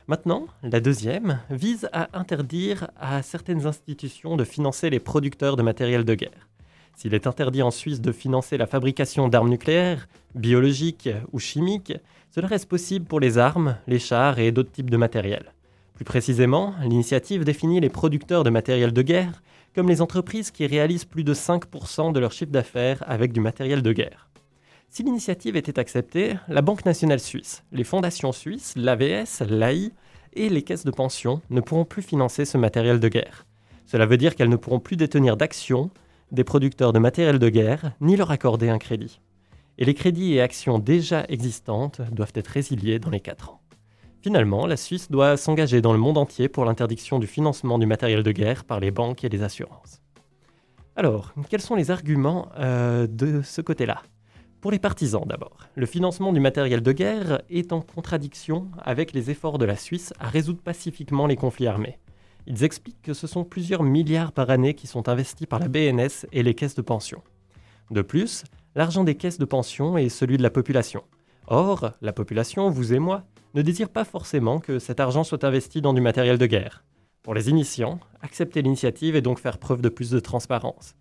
Maintenant, 0.09 0.47
la 0.63 0.79
deuxième 0.79 1.41
vise 1.51 1.89
à 1.93 2.17
interdire 2.17 2.89
à 2.97 3.23
certaines 3.23 3.67
institutions 3.67 4.37
de 4.37 4.45
financer 4.45 4.89
les 4.89 5.01
producteurs 5.01 5.57
de 5.57 5.65
matériel 5.65 6.05
de 6.05 6.15
guerre. 6.15 6.49
S'il 6.95 7.13
est 7.13 7.27
interdit 7.27 7.61
en 7.61 7.73
Suisse 7.73 8.01
de 8.01 8.13
financer 8.13 8.57
la 8.57 8.69
fabrication 8.69 9.27
d'armes 9.27 9.49
nucléaires, 9.49 10.07
biologiques 10.37 11.09
ou 11.33 11.41
chimiques, 11.41 11.93
cela 12.31 12.47
reste 12.47 12.69
possible 12.69 13.05
pour 13.05 13.19
les 13.19 13.37
armes, 13.37 13.79
les 13.89 13.99
chars 13.99 14.39
et 14.39 14.53
d'autres 14.53 14.71
types 14.71 14.91
de 14.91 14.97
matériel. 14.97 15.53
Plus 15.95 16.05
précisément, 16.05 16.75
l'initiative 16.83 17.45
définit 17.45 17.81
les 17.81 17.89
producteurs 17.89 18.45
de 18.45 18.51
matériel 18.51 18.93
de 18.93 19.03
guerre 19.03 19.43
comme 19.75 19.89
les 19.89 20.03
entreprises 20.03 20.53
qui 20.53 20.69
réalisent 20.69 21.05
plus 21.05 21.25
de 21.25 21.35
5% 21.35 22.13
de 22.13 22.21
leur 22.21 22.31
chiffre 22.31 22.53
d'affaires 22.53 23.03
avec 23.09 23.33
du 23.33 23.41
matériel 23.41 23.83
de 23.83 23.93
guerre. 23.93 24.29
Si 24.89 25.03
l'initiative 25.03 25.57
était 25.57 25.79
acceptée, 25.79 26.37
la 26.49 26.63
Banque 26.63 26.85
nationale 26.85 27.21
suisse, 27.21 27.65
les 27.73 27.85
fondations 27.85 28.33
suisses, 28.33 28.75
l'AVS, 28.77 29.43
l'AI 29.49 29.93
et 30.33 30.49
les 30.49 30.63
caisses 30.63 30.85
de 30.85 30.91
pension 30.91 31.43
ne 31.51 31.61
pourront 31.61 31.85
plus 31.85 32.03
financer 32.03 32.45
ce 32.45 32.59
matériel 32.59 33.01
de 33.01 33.09
guerre. 33.09 33.47
Cela 33.87 34.07
veut 34.07 34.17
dire 34.17 34.35
qu'elles 34.35 34.49
ne 34.49 34.57
pourront 34.57 34.81
plus 34.81 34.97
détenir 34.97 35.37
d'actions 35.37 35.91
des 36.33 36.45
producteurs 36.45 36.93
de 36.93 36.99
matériel 36.99 37.39
de 37.39 37.49
guerre, 37.49 37.93
ni 38.01 38.17
leur 38.17 38.31
accorder 38.31 38.69
un 38.69 38.79
crédit. 38.79 39.21
Et 39.79 39.85
les 39.85 39.95
crédits 39.95 40.35
et 40.35 40.41
actions 40.41 40.79
déjà 40.79 41.25
existantes 41.29 42.01
doivent 42.11 42.33
être 42.35 42.49
résiliés 42.49 42.99
dans 42.99 43.11
les 43.11 43.21
4 43.21 43.51
ans. 43.51 43.61
Finalement, 44.23 44.67
la 44.67 44.77
Suisse 44.77 45.11
doit 45.11 45.37
s'engager 45.37 45.81
dans 45.81 45.93
le 45.93 45.99
monde 45.99 46.19
entier 46.19 46.49
pour 46.49 46.65
l'interdiction 46.65 47.19
du 47.19 47.27
financement 47.27 47.79
du 47.79 47.87
matériel 47.87 48.23
de 48.23 48.33
guerre 48.33 48.65
par 48.65 48.81
les 48.81 48.91
banques 48.91 49.23
et 49.23 49.29
les 49.29 49.43
assurances. 49.43 50.03
Alors, 50.97 51.33
quels 51.51 51.61
sont 51.61 51.77
les 51.77 51.91
arguments 51.91 52.49
euh, 52.59 53.07
de 53.07 53.43
ce 53.43 53.61
côté-là? 53.61 54.03
Pour 54.61 54.71
les 54.71 54.79
partisans 54.79 55.25
d'abord, 55.27 55.59
le 55.75 55.87
financement 55.87 56.33
du 56.33 56.41
matériel 56.41 56.83
de 56.83 56.93
guerre 56.93 57.43
est 57.51 57.73
en 57.73 57.83
contradiction 57.83 58.71
avec 58.79 59.13
les 59.13 59.31
efforts 59.31 59.59
de 59.59 59.65
la 59.65 59.77
Suisse 59.77 60.13
à 60.19 60.29
résoudre 60.29 60.63
pacifiquement 60.63 61.27
les 61.27 61.37
conflits 61.37 61.67
armés. 61.67 61.99
Ils 62.47 62.65
expliquent 62.65 63.03
que 63.03 63.15
ce 63.15 63.27
sont 63.27 63.45
plusieurs 63.45 63.83
milliards 63.83 64.33
par 64.33 64.51
année 64.51 64.75
qui 64.75 64.87
sont 64.87 65.09
investis 65.09 65.47
par 65.47 65.59
la 65.59 65.69
BNS 65.69 66.27
et 66.33 66.43
les 66.43 66.55
caisses 66.55 66.75
de 66.75 66.83
pension. 66.83 67.23
De 67.91 68.03
plus, 68.03 68.45
l'argent 68.75 69.05
des 69.05 69.15
caisses 69.15 69.39
de 69.39 69.45
pension 69.45 69.99
est 69.99 70.09
celui 70.09 70.39
de 70.39 70.43
la 70.43 70.51
population. 70.51 71.05
Or, 71.49 71.93
la 72.01 72.13
population, 72.13 72.71
vous 72.71 72.93
et 72.93 72.99
moi, 72.99 73.25
ne 73.55 73.63
désire 73.63 73.91
pas 73.91 74.05
forcément 74.05 74.59
que 74.59 74.79
cet 74.79 75.01
argent 75.01 75.23
soit 75.23 75.45
investi 75.45 75.81
dans 75.81 75.93
du 75.93 76.01
matériel 76.01 76.39
de 76.39 76.47
guerre. 76.47 76.85
Pour 77.23 77.35
les 77.35 77.51
initiants, 77.51 78.01
accepter 78.23 78.63
l'initiative 78.63 79.17
et 79.17 79.23
donc 79.23 79.39
faire 79.39 79.59
preuve 79.59 79.83
de 79.83 79.89
plus 79.89 80.11
de 80.11 80.21
transparence. 80.21 80.95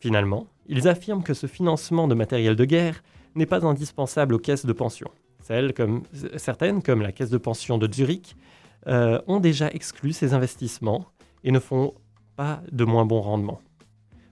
Finalement, 0.00 0.46
ils 0.66 0.88
affirment 0.88 1.22
que 1.22 1.34
ce 1.34 1.46
financement 1.46 2.08
de 2.08 2.14
matériel 2.14 2.56
de 2.56 2.64
guerre 2.64 3.02
n'est 3.34 3.46
pas 3.46 3.64
indispensable 3.64 4.34
aux 4.34 4.38
caisses 4.38 4.66
de 4.66 4.72
pension. 4.72 5.10
Celles 5.42 5.74
comme, 5.74 6.02
certaines, 6.36 6.82
comme 6.82 7.02
la 7.02 7.12
caisse 7.12 7.30
de 7.30 7.38
pension 7.38 7.78
de 7.78 7.92
Zurich, 7.92 8.36
euh, 8.86 9.20
ont 9.26 9.40
déjà 9.40 9.70
exclu 9.70 10.12
ces 10.12 10.34
investissements 10.34 11.06
et 11.42 11.50
ne 11.50 11.58
font 11.58 11.94
pas 12.36 12.62
de 12.70 12.84
moins 12.84 13.04
bons 13.04 13.20
rendements. 13.20 13.60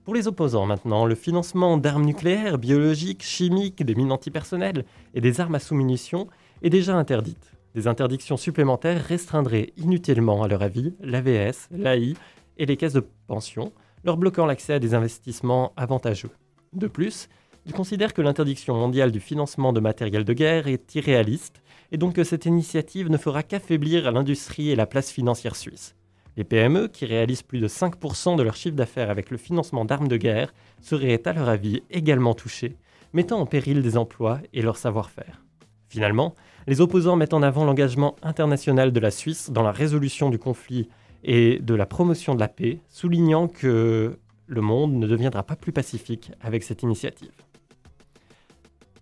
Pour 0.05 0.15
les 0.15 0.27
opposants 0.27 0.67
maintenant, 0.67 1.07
le 1.07 1.15
financement 1.15 1.77
d'armes 1.77 2.05
nucléaires, 2.05 2.59
biologiques, 2.59 3.23
chimiques, 3.23 3.85
des 3.85 3.95
mines 3.95 4.11
antipersonnelles 4.11 4.85
et 5.15 5.21
des 5.21 5.41
armes 5.41 5.55
à 5.55 5.61
sous-munitions 5.61 6.27
est 6.62 6.71
déjà 6.71 6.97
interdite. 6.97 7.53
Des 7.75 7.87
interdictions 7.87 8.37
supplémentaires 8.37 9.03
restreindraient 9.05 9.73
inutilement, 9.77 10.43
à 10.43 10.49
leur 10.49 10.62
avis, 10.62 10.95
l'AVS, 11.01 11.69
l'AI 11.71 12.15
et 12.59 12.67
les 12.67 12.77
caisses 12.77 12.93
de 12.93 13.07
pension, 13.27 13.73
leur 14.04 14.16
bloquant 14.16 14.47
l'accès 14.47 14.75
à 14.75 14.78
des 14.78 14.94
investissements 14.94 15.73
avantageux. 15.76 16.30
De 16.73 16.87
plus, 16.87 17.28
ils 17.66 17.73
considèrent 17.73 18.14
que 18.14 18.23
l'interdiction 18.23 18.75
mondiale 18.75 19.12
du 19.12 19.21
financement 19.21 19.73
de 19.73 19.80
matériel 19.80 20.25
de 20.25 20.32
guerre 20.32 20.66
est 20.66 20.94
irréaliste 20.94 21.62
et 21.92 21.97
donc 21.97 22.14
que 22.14 22.25
cette 22.25 22.47
initiative 22.47 23.11
ne 23.11 23.16
fera 23.16 23.42
qu'affaiblir 23.42 24.11
l'industrie 24.11 24.71
et 24.71 24.76
la 24.76 24.87
place 24.87 25.11
financière 25.11 25.54
suisse. 25.54 25.94
Les 26.37 26.44
PME, 26.44 26.88
qui 26.88 27.04
réalisent 27.04 27.42
plus 27.42 27.61
de 27.61 27.68
5% 27.68 28.37
de 28.37 28.42
leur 28.42 28.56
chiffre 28.56 28.75
d'affaires 28.75 29.11
avec 29.11 29.30
le 29.30 29.37
financement 29.37 29.85
d'armes 29.85 30.09
de 30.09 30.16
guerre, 30.16 30.54
seraient 30.80 31.21
à 31.26 31.32
leur 31.35 31.49
avis 31.49 31.82
également 31.90 32.35
touchées, 32.35 32.76
mettant 33.12 33.38
en 33.38 33.47
péril 33.47 33.82
des 33.82 33.99
emplois 33.99 34.40
et 34.54 34.62
leur 34.62 34.78
savoir-faire. 34.78 35.42
Finalement, 35.88 36.35
les 36.66 36.80
opposants 36.80 37.16
mettent 37.16 37.35
en 37.35 37.42
avant 37.42 37.64
l'engagement 37.64 38.16
international 38.23 38.92
de 38.92 39.00
la 39.00 39.11
Suisse 39.11 39.50
dans 39.50 39.62
la 39.62 39.73
résolution 39.73 40.30
du 40.30 40.38
conflit 40.38 40.88
et 41.23 41.59
de 41.61 41.75
la 41.75 41.87
promotion 41.87 42.35
de 42.35 42.41
la 42.41 42.49
paix, 42.49 42.81
soulignant 42.88 43.49
que 43.49 44.19
le 44.47 44.61
monde 44.61 44.95
ne 44.95 45.07
deviendra 45.07 45.43
pas 45.43 45.57
plus 45.57 45.73
pacifique 45.73 46.33
avec 46.41 46.62
cette 46.62 46.83
initiative. 46.83 47.31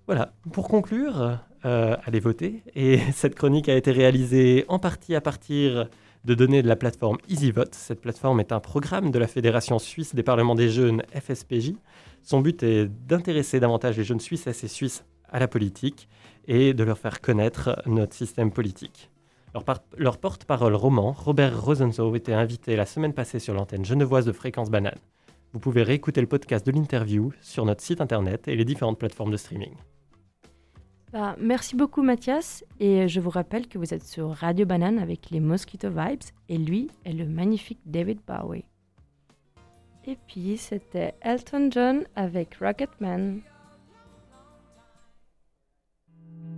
Voilà, 0.06 0.32
pour 0.52 0.68
conclure, 0.68 1.38
euh, 1.64 1.96
allez 2.04 2.20
voter. 2.20 2.62
Et 2.74 2.98
cette 3.12 3.34
chronique 3.34 3.68
a 3.68 3.76
été 3.76 3.90
réalisée 3.90 4.64
en 4.68 4.78
partie 4.78 5.14
à 5.14 5.20
partir 5.20 5.88
de 6.24 6.34
données 6.34 6.62
de 6.62 6.68
la 6.68 6.76
plateforme 6.76 7.18
EasyVote. 7.28 7.74
Cette 7.74 8.00
plateforme 8.00 8.40
est 8.40 8.52
un 8.52 8.60
programme 8.60 9.10
de 9.10 9.18
la 9.18 9.26
Fédération 9.26 9.78
suisse 9.78 10.14
des 10.14 10.22
parlements 10.22 10.54
des 10.54 10.68
jeunes 10.68 11.02
FSPJ. 11.14 11.72
Son 12.22 12.40
but 12.40 12.62
est 12.62 12.86
d'intéresser 12.86 13.60
davantage 13.60 13.96
les 13.96 14.04
jeunes 14.04 14.20
Suisses 14.20 14.46
et 14.46 14.68
Suisses 14.68 15.04
à 15.28 15.38
la 15.38 15.48
politique 15.48 16.08
et 16.46 16.74
de 16.74 16.84
leur 16.84 16.98
faire 16.98 17.20
connaître 17.20 17.80
notre 17.86 18.14
système 18.14 18.50
politique. 18.50 19.09
Leur, 19.96 20.18
porte-parole 20.18 20.74
roman, 20.74 21.12
Robert 21.12 21.60
Rosenzow, 21.60 22.14
était 22.14 22.32
invité 22.32 22.76
la 22.76 22.86
semaine 22.86 23.12
passée 23.12 23.40
sur 23.40 23.54
l'antenne 23.54 23.84
genevoise 23.84 24.24
de 24.24 24.32
Fréquence 24.32 24.70
Banane. 24.70 24.98
Vous 25.52 25.58
pouvez 25.58 25.82
réécouter 25.82 26.20
le 26.20 26.28
podcast 26.28 26.64
de 26.64 26.70
l'interview 26.70 27.32
sur 27.40 27.64
notre 27.64 27.82
site 27.82 28.00
internet 28.00 28.46
et 28.46 28.54
les 28.54 28.64
différentes 28.64 28.98
plateformes 28.98 29.32
de 29.32 29.36
streaming. 29.36 29.74
Bah, 31.12 31.34
merci 31.40 31.74
beaucoup 31.74 32.02
Mathias 32.02 32.64
et 32.78 33.08
je 33.08 33.18
vous 33.18 33.30
rappelle 33.30 33.66
que 33.66 33.78
vous 33.78 33.92
êtes 33.92 34.04
sur 34.04 34.30
Radio 34.30 34.64
Banane 34.64 35.00
avec 35.00 35.30
les 35.30 35.40
Mosquito 35.40 35.88
Vibes 35.88 36.22
et 36.48 36.56
lui 36.56 36.88
est 37.04 37.12
le 37.12 37.26
magnifique 37.26 37.80
David 37.84 38.20
Bowie. 38.24 38.64
Et 40.06 40.16
puis 40.28 40.56
c'était 40.56 41.14
Elton 41.20 41.68
John 41.72 42.04
avec 42.14 42.54
Rocketman. 42.60 43.40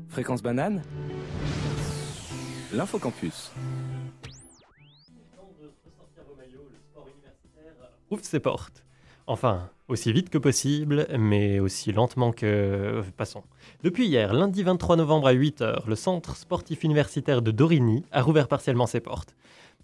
Fréquence 0.08 0.42
banane? 0.42 0.82
L'infocampus. 2.74 3.52
Ouvre 8.10 8.24
ses 8.24 8.40
portes. 8.40 8.84
Enfin, 9.26 9.70
aussi 9.88 10.12
vite 10.12 10.30
que 10.30 10.38
possible, 10.38 11.06
mais 11.18 11.60
aussi 11.60 11.92
lentement 11.92 12.32
que... 12.32 13.02
Passons. 13.16 13.42
Depuis 13.82 14.06
hier, 14.06 14.32
lundi 14.32 14.62
23 14.62 14.96
novembre 14.96 15.26
à 15.26 15.34
8h, 15.34 15.86
le 15.86 15.94
centre 15.94 16.34
sportif 16.36 16.82
universitaire 16.82 17.42
de 17.42 17.50
Dorigny 17.50 18.04
a 18.10 18.22
rouvert 18.22 18.48
partiellement 18.48 18.86
ses 18.86 19.00
portes. 19.00 19.34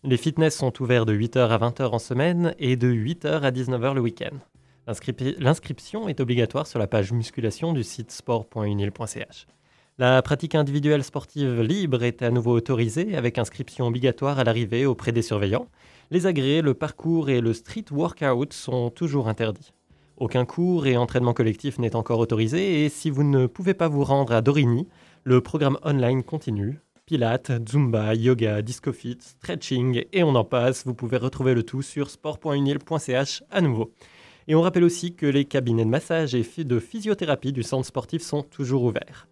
Les 0.03 0.17
fitness 0.17 0.57
sont 0.57 0.83
ouverts 0.83 1.05
de 1.07 1.15
8h 1.15 1.49
à 1.49 1.59
20h 1.59 1.91
en 1.91 1.99
semaine 1.99 2.55
et 2.59 2.77
de 2.77 2.89
8h 2.89 3.43
à 3.43 3.51
19h 3.51 3.95
le 3.95 4.01
week-end. 4.01 4.37
L'inscription 5.39 6.09
est 6.09 6.21
obligatoire 6.21 6.67
sur 6.67 6.79
la 6.79 6.87
page 6.87 7.13
musculation 7.13 7.75
du 7.75 7.85
site 7.85 8.11
sport.unil.ch. 8.11 9.47
La 10.01 10.23
pratique 10.23 10.55
individuelle 10.55 11.03
sportive 11.03 11.61
libre 11.61 12.05
est 12.05 12.23
à 12.23 12.31
nouveau 12.31 12.53
autorisée 12.53 13.17
avec 13.17 13.37
inscription 13.37 13.89
obligatoire 13.89 14.39
à 14.39 14.45
l'arrivée 14.45 14.87
auprès 14.87 15.11
des 15.11 15.23
surveillants. 15.23 15.67
Les 16.13 16.27
agrès, 16.27 16.63
le 16.63 16.73
parcours 16.73 17.31
et 17.31 17.41
le 17.41 17.53
street 17.53 17.87
workout 17.91 18.53
sont 18.53 18.91
toujours 18.91 19.27
interdits. 19.27 19.73
Aucun 20.17 20.45
cours 20.45 20.87
et 20.87 20.97
entraînement 20.97 21.35
collectif 21.35 21.81
n'est 21.81 21.97
encore 21.97 22.21
autorisé 22.21 22.85
et 22.85 22.89
si 22.91 23.11
vous 23.11 23.25
ne 23.25 23.47
pouvez 23.47 23.75
pas 23.75 23.89
vous 23.89 24.05
rendre 24.05 24.33
à 24.35 24.41
Dorigny, 24.41 24.87
le 25.25 25.41
programme 25.41 25.79
online 25.83 26.23
continue. 26.23 26.79
Pilates, 27.05 27.51
Zumba, 27.69 28.15
yoga, 28.15 28.63
discofit, 28.63 29.19
stretching 29.19 30.05
et 30.13 30.23
on 30.23 30.37
en 30.37 30.45
passe. 30.45 30.87
Vous 30.87 30.95
pouvez 30.95 31.17
retrouver 31.17 31.55
le 31.55 31.65
tout 31.65 31.83
sur 31.83 32.11
sport.unil.ch 32.11 33.43
à 33.51 33.61
nouveau. 33.61 33.91
Et 34.47 34.55
on 34.55 34.63
rappelle 34.63 34.85
aussi 34.85 35.17
que 35.17 35.27
les 35.27 35.45
cabinets 35.45 35.85
de 35.85 35.91
massage 35.91 36.37
et 36.37 36.45
de 36.65 36.79
physiothérapie 36.79 37.53
du 37.53 37.65
centre 37.65 37.87
sportif 37.87 38.23
sont 38.23 38.45
toujours 38.45 38.85
ouverts. 38.85 39.27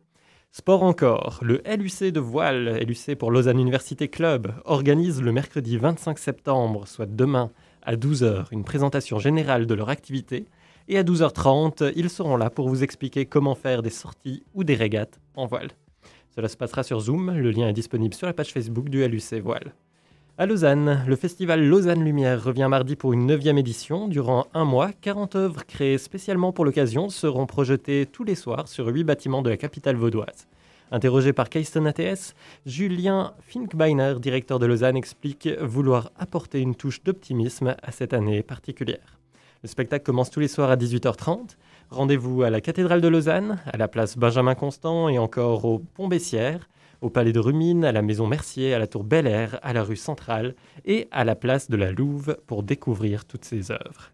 Sport 0.53 0.83
encore, 0.83 1.41
le 1.43 1.61
LUC 1.67 2.13
de 2.13 2.21
voile, 2.21 2.79
LUC 2.83 3.17
pour 3.19 3.31
Lausanne 3.31 3.61
Université 3.61 4.09
Club, 4.09 4.55
organise 4.65 5.21
le 5.21 5.31
mercredi 5.31 5.77
25 5.77 6.19
septembre, 6.19 6.89
soit 6.89 7.07
demain, 7.07 7.51
à 7.83 7.95
12h, 7.97 8.47
une 8.53 8.65
présentation 8.65 9.19
générale 9.19 9.67
de 9.67 9.75
leur 9.75 9.91
activité. 9.91 10.47
Et 10.89 10.99
à 10.99 11.03
12h30, 11.03 11.93
ils 11.95 12.11
seront 12.11 12.37
là 12.37 12.49
pour 12.49 12.69
vous 12.69 12.83
expliquer 12.83 13.27
comment 13.27 13.55
faire 13.55 13.83
des 13.83 13.91
sorties 13.91 14.45
ou 14.55 14.65
des 14.65 14.75
régates 14.75 15.21
en 15.35 15.47
voile. 15.47 15.69
Cela 16.35 16.49
se 16.49 16.57
passera 16.57 16.83
sur 16.83 17.01
Zoom, 17.01 17.31
le 17.31 17.51
lien 17.51 17.69
est 17.69 17.73
disponible 17.73 18.15
sur 18.15 18.27
la 18.27 18.33
page 18.33 18.53
Facebook 18.53 18.89
du 18.89 19.07
LUC 19.07 19.35
Voile. 19.43 19.73
À 20.39 20.45
Lausanne, 20.45 21.03
le 21.07 21.17
festival 21.17 21.67
Lausanne 21.67 22.05
Lumière 22.05 22.45
revient 22.45 22.67
mardi 22.69 22.95
pour 22.95 23.15
une 23.15 23.25
neuvième 23.25 23.57
édition. 23.57 24.07
Durant 24.07 24.45
un 24.53 24.67
mois, 24.67 24.91
40 25.01 25.35
œuvres 25.35 25.65
créées 25.65 25.97
spécialement 25.97 26.53
pour 26.53 26.67
l'occasion 26.67 27.09
seront 27.09 27.47
projetées 27.47 28.05
tous 28.05 28.23
les 28.23 28.35
soirs 28.35 28.69
sur 28.69 28.87
huit 28.89 29.03
bâtiments 29.03 29.41
de 29.41 29.49
la 29.49 29.57
capitale 29.57 29.97
vaudoise. 29.97 30.47
Interrogé 30.93 31.33
par 31.33 31.49
Keystone 31.49 31.87
ATS, 31.87 32.35
Julien 32.67 33.33
Finkbeiner, 33.49 34.17
directeur 34.21 34.59
de 34.59 34.67
Lausanne, 34.67 34.99
explique 34.99 35.49
vouloir 35.63 36.11
apporter 36.19 36.61
une 36.61 36.75
touche 36.75 37.03
d'optimisme 37.03 37.75
à 37.83 37.91
cette 37.91 38.13
année 38.13 38.43
particulière. 38.43 39.19
Le 39.63 39.71
spectacle 39.71 40.05
commence 40.05 40.31
tous 40.31 40.41
les 40.41 40.49
soirs 40.49 40.71
à 40.71 40.77
18h30. 40.77 41.57
Rendez-vous 41.89 42.43
à 42.43 42.51
la 42.51 42.61
cathédrale 42.61 43.01
de 43.01 43.09
Lausanne, 43.09 43.59
à 43.73 43.79
la 43.79 43.89
place 43.89 44.19
Benjamin 44.19 44.55
Constant 44.55 45.09
et 45.09 45.19
encore 45.19 45.65
au 45.65 45.79
Pont 45.79 46.09
Bessières 46.09 46.69
au 47.01 47.11
Palais 47.11 47.33
de 47.33 47.41
Rumine, 47.41 47.85
à 47.85 47.93
la 47.93 48.03
Maison 48.03 48.27
Mercier, 48.27 48.75
à 48.75 48.79
la 48.79 48.87
Tour 48.87 49.05
Bel 49.05 49.27
Air, 49.27 49.59
à 49.63 49.73
la 49.73 49.83
rue 49.83 49.97
Centrale 49.97 50.55
et 50.85 51.09
à 51.11 51.25
la 51.25 51.35
place 51.35 51.71
de 51.71 51.77
la 51.77 51.93
Louve 51.93 52.37
pour 52.47 52.63
découvrir 52.63 53.25
toutes 53.25 53.45
ces 53.45 53.71
œuvres. 53.71 54.11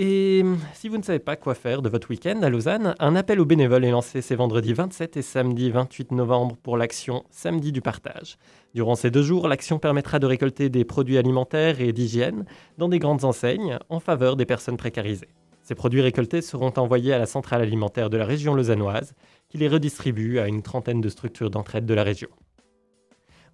Et 0.00 0.44
si 0.74 0.88
vous 0.88 0.96
ne 0.96 1.02
savez 1.02 1.18
pas 1.18 1.34
quoi 1.34 1.54
faire 1.54 1.82
de 1.82 1.88
votre 1.88 2.10
week-end 2.10 2.40
à 2.42 2.48
Lausanne, 2.48 2.94
un 3.00 3.16
appel 3.16 3.40
aux 3.40 3.44
bénévoles 3.44 3.84
est 3.84 3.90
lancé 3.90 4.22
ces 4.22 4.36
vendredis 4.36 4.72
27 4.72 5.16
et 5.16 5.22
samedi 5.22 5.70
28 5.70 6.12
novembre 6.12 6.56
pour 6.62 6.76
l'action 6.76 7.24
Samedi 7.30 7.72
du 7.72 7.80
partage. 7.80 8.38
Durant 8.74 8.94
ces 8.94 9.10
deux 9.10 9.24
jours, 9.24 9.48
l'action 9.48 9.80
permettra 9.80 10.20
de 10.20 10.26
récolter 10.26 10.68
des 10.68 10.84
produits 10.84 11.18
alimentaires 11.18 11.80
et 11.80 11.92
d'hygiène 11.92 12.44
dans 12.76 12.88
des 12.88 13.00
grandes 13.00 13.24
enseignes 13.24 13.78
en 13.88 13.98
faveur 13.98 14.36
des 14.36 14.46
personnes 14.46 14.76
précarisées. 14.76 15.30
Ces 15.68 15.74
produits 15.74 16.00
récoltés 16.00 16.42
seront 16.42 16.72
envoyés 16.76 17.12
à 17.12 17.18
la 17.18 17.26
centrale 17.26 17.60
alimentaire 17.60 18.08
de 18.08 18.16
la 18.16 18.24
région 18.24 18.54
lausannoise 18.54 19.14
qui 19.48 19.58
les 19.58 19.68
redistribue 19.68 20.38
à 20.38 20.48
une 20.48 20.62
trentaine 20.62 21.00
de 21.00 21.08
structures 21.08 21.50
d'entraide 21.50 21.86
de 21.86 21.94
la 21.94 22.02
région. 22.02 22.28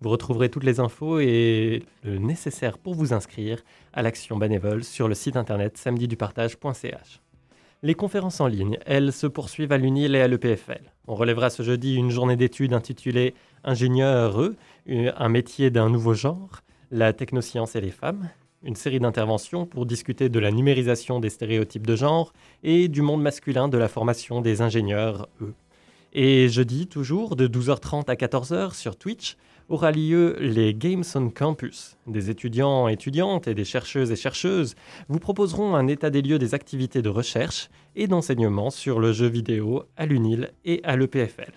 Vous 0.01 0.11
retrouverez 0.11 0.51
toutes 0.51 0.65
les 0.65 0.81
infos 0.81 1.21
et 1.21 1.85
le 2.03 2.19
nécessaire 2.19 2.79
pour 2.79 2.95
vous 2.95 3.13
inscrire 3.13 3.63
à 3.93 4.03
l'action 4.03 4.37
bénévole 4.37 4.85
sur 4.85 5.09
le 5.09 5.15
site 5.15 5.37
internet 5.37 5.79
samedidupartage.ch. 5.79 7.21
Les 7.83 7.95
conférences 7.95 8.41
en 8.41 8.47
ligne, 8.47 8.79
elles, 8.87 9.13
se 9.13 9.27
poursuivent 9.27 9.73
à 9.73 9.79
l'UNIL 9.79 10.15
et 10.15 10.21
à 10.23 10.29
l'EPFL. 10.29 10.91
On 11.07 11.15
relèvera 11.15 11.51
ce 11.51 11.63
jeudi 11.63 11.95
une 11.95 12.11
journée 12.11 12.37
d'études 12.37 12.73
intitulée 12.73 13.35
Ingénieur 13.63 14.31
heureux, 14.33 14.57
un 14.89 15.29
métier 15.29 15.71
d'un 15.71 15.91
nouveau 15.91 16.15
genre, 16.15 16.63
la 16.91 17.13
technoscience 17.13 17.77
et 17.77 17.81
les 17.81 17.91
femmes, 17.91 18.31
une 18.63 18.77
série 18.77 19.01
d'interventions 19.01 19.67
pour 19.67 19.87
discuter 19.87 20.29
de 20.29 20.39
la 20.39 20.51
numérisation 20.51 21.21
des 21.21 21.31
stéréotypes 21.31 21.87
de 21.87 21.97
genre 21.97 22.33
et 22.63 22.89
du 22.89 23.03
monde 23.03 23.23
masculin 23.23 23.69
de 23.69 23.79
la 23.79 23.89
formation 23.89 24.41
des 24.41 24.63
ingénieurs, 24.63 25.29
eux. 25.43 25.55
Et 26.17 26.49
jeudi, 26.49 26.87
toujours, 26.87 27.35
de 27.35 27.49
12h30 27.49 28.09
à 28.09 28.15
14h 28.15 28.75
sur 28.75 28.97
Twitch, 28.97 29.37
aura 29.69 29.91
lieu 29.91 30.37
les 30.39 30.73
Games 30.73 31.03
on 31.17 31.29
Campus. 31.29 31.97
Des 32.07 32.31
étudiants, 32.31 32.87
étudiantes 32.87 33.49
et 33.49 33.55
des 33.55 33.65
chercheuses 33.65 34.13
et 34.13 34.17
chercheuses 34.17 34.77
vous 35.09 35.19
proposeront 35.19 35.75
un 35.75 35.89
état 35.89 36.11
des 36.11 36.23
lieux 36.23 36.39
des 36.39 36.55
activités 36.55 37.03
de 37.03 37.09
recherche 37.09 37.69
et 37.97 38.07
d'enseignement 38.07 38.71
sur 38.71 39.01
le 39.01 39.13
jeu 39.13 39.27
vidéo 39.27 39.83
à 39.97 40.07
l'UNIL 40.07 40.53
et 40.65 40.81
à 40.85 40.95
l'EPFL. 40.95 41.53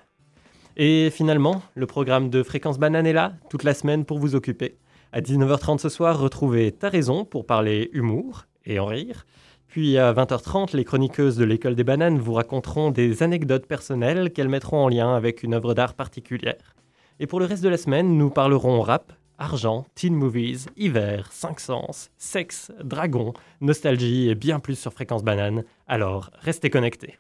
Et 0.76 1.12
finalement, 1.12 1.62
le 1.76 1.86
programme 1.86 2.32
de 2.32 2.42
Fréquence 2.42 2.80
Banane 2.80 3.06
est 3.06 3.14
là, 3.14 3.34
toute 3.52 3.64
la 3.64 3.76
semaine 3.76 4.06
pour 4.06 4.18
vous 4.18 4.34
occuper. 4.34 4.78
À 5.12 5.22
19h30 5.22 5.78
ce 5.78 5.90
soir, 5.90 6.20
retrouvez 6.20 6.72
Ta 6.72 6.90
raison 6.90 7.26
pour 7.26 7.46
parler 7.46 7.92
humour 7.94 8.46
et 8.66 8.80
en 8.80 8.86
rire. 8.86 9.28
Puis 9.68 9.98
à 9.98 10.14
20h30, 10.14 10.76
les 10.76 10.86
chroniqueuses 10.86 11.38
de 11.38 11.44
l'école 11.44 11.76
des 11.76 11.84
bananes 11.84 12.20
vous 12.20 12.34
raconteront 12.34 12.90
des 12.90 13.22
anecdotes 13.22 13.68
personnelles 13.68 14.32
qu'elles 14.32 14.50
mettront 14.50 14.84
en 14.84 14.90
lien 14.90 15.16
avec 15.16 15.44
une 15.44 15.54
œuvre 15.54 15.74
d'art 15.74 15.94
particulière. 15.94 16.76
Et 17.20 17.28
pour 17.28 17.40
le 17.40 17.46
reste 17.46 17.64
de 17.64 17.70
la 17.70 17.78
semaine, 17.78 18.18
nous 18.18 18.30
parlerons 18.30 18.82
rap 18.82 19.14
argent, 19.38 19.86
teen 19.96 20.16
movies, 20.16 20.68
hiver, 20.76 21.32
cinq 21.32 21.60
sens, 21.60 22.10
sexe, 22.18 22.72
dragon, 22.84 23.34
nostalgie 23.62 24.30
et 24.30 24.36
bien 24.36 24.60
plus 24.60 24.76
sur 24.76 24.94
Fréquence 24.94 25.24
Banane. 25.24 25.64
Alors, 25.88 26.32
restez 26.40 26.70
connectés. 26.70 27.18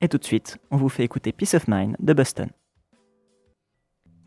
Et 0.00 0.08
tout 0.08 0.18
de 0.18 0.24
suite, 0.24 0.58
on 0.70 0.76
vous 0.76 0.88
fait 0.88 1.04
écouter 1.04 1.32
Peace 1.32 1.54
of 1.54 1.68
Mind 1.68 1.96
de 1.98 2.12
Boston. 2.12 2.50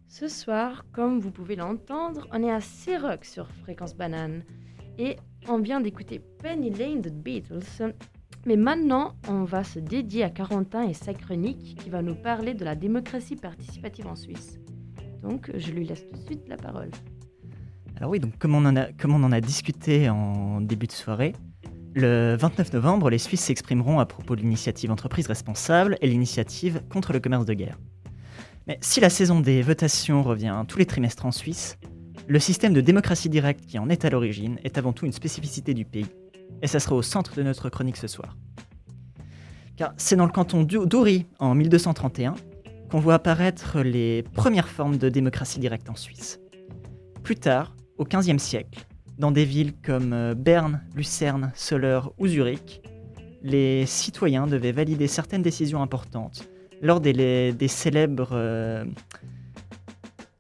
Ce 0.07 0.27
soir, 0.27 0.85
comme 0.91 1.19
vous 1.19 1.31
pouvez 1.31 1.55
l'entendre, 1.55 2.27
on 2.31 2.43
est 2.43 2.51
à 2.51 2.61
C-Rock 2.61 3.25
sur 3.25 3.47
Fréquence 3.63 3.95
Banane. 3.95 4.43
Et 4.99 5.17
on 5.47 5.59
vient 5.59 5.81
d'écouter 5.81 6.21
Penny 6.41 6.69
Lane 6.69 7.01
de 7.01 7.09
Beatles. 7.09 7.93
Mais 8.45 8.57
maintenant, 8.57 9.15
on 9.29 9.43
va 9.43 9.63
se 9.63 9.79
dédier 9.79 10.23
à 10.23 10.29
Carentin 10.29 10.83
et 10.83 10.93
sa 10.93 11.13
chronique 11.13 11.77
qui 11.81 11.89
va 11.89 12.01
nous 12.01 12.15
parler 12.15 12.53
de 12.53 12.65
la 12.65 12.75
démocratie 12.75 13.35
participative 13.35 14.07
en 14.07 14.15
Suisse. 14.15 14.59
Donc, 15.21 15.49
je 15.55 15.71
lui 15.71 15.85
laisse 15.85 16.05
tout 16.09 16.19
de 16.19 16.25
suite 16.25 16.49
la 16.49 16.57
parole. 16.57 16.91
Alors 17.95 18.09
oui, 18.09 18.19
donc 18.19 18.37
comme 18.37 18.55
on 18.55 18.65
en 18.65 18.75
a, 18.75 18.91
comme 18.91 19.13
on 19.13 19.23
en 19.23 19.31
a 19.31 19.39
discuté 19.39 20.09
en 20.09 20.59
début 20.59 20.87
de 20.87 20.91
soirée, 20.91 21.33
le 21.93 22.35
29 22.35 22.73
novembre, 22.73 23.09
les 23.09 23.19
Suisses 23.19 23.41
s'exprimeront 23.41 23.99
à 23.99 24.05
propos 24.05 24.35
de 24.35 24.41
l'initiative 24.41 24.91
Entreprise 24.91 25.27
responsable 25.27 25.97
et 26.01 26.07
l'initiative 26.07 26.81
contre 26.89 27.13
le 27.13 27.19
commerce 27.19 27.45
de 27.45 27.53
guerre. 27.53 27.79
Mais 28.67 28.79
si 28.81 28.99
la 28.99 29.09
saison 29.09 29.41
des 29.41 29.61
votations 29.61 30.23
revient 30.23 30.63
tous 30.67 30.79
les 30.79 30.85
trimestres 30.85 31.25
en 31.25 31.31
Suisse, 31.31 31.77
le 32.27 32.39
système 32.39 32.73
de 32.73 32.81
démocratie 32.81 33.29
directe 33.29 33.65
qui 33.65 33.77
en 33.79 33.89
est 33.89 34.05
à 34.05 34.09
l'origine 34.09 34.57
est 34.63 34.77
avant 34.77 34.93
tout 34.93 35.05
une 35.05 35.11
spécificité 35.11 35.73
du 35.73 35.85
pays, 35.85 36.07
et 36.61 36.67
ça 36.67 36.79
sera 36.79 36.95
au 36.95 37.01
centre 37.01 37.35
de 37.35 37.43
notre 37.43 37.69
chronique 37.69 37.97
ce 37.97 38.07
soir. 38.07 38.37
Car 39.75 39.93
c'est 39.97 40.15
dans 40.15 40.25
le 40.25 40.31
canton 40.31 40.63
d'Uri, 40.63 41.25
en 41.39 41.55
1231, 41.55 42.35
qu'on 42.89 42.99
voit 42.99 43.15
apparaître 43.15 43.81
les 43.81 44.23
premières 44.33 44.69
formes 44.69 44.97
de 44.97 45.09
démocratie 45.09 45.59
directe 45.59 45.89
en 45.89 45.95
Suisse. 45.95 46.39
Plus 47.23 47.35
tard, 47.35 47.75
au 47.97 48.05
XVe 48.05 48.37
siècle, 48.37 48.85
dans 49.17 49.31
des 49.31 49.45
villes 49.45 49.73
comme 49.81 50.13
euh, 50.13 50.35
Berne, 50.35 50.81
Lucerne, 50.95 51.51
Soleure 51.55 52.13
ou 52.17 52.27
Zurich, 52.27 52.81
les 53.41 53.85
citoyens 53.85 54.47
devaient 54.47 54.71
valider 54.71 55.07
certaines 55.07 55.41
décisions 55.41 55.81
importantes 55.81 56.47
lors 56.81 56.99
des, 56.99 57.55
célèbres 57.67 58.29
euh, 58.33 58.85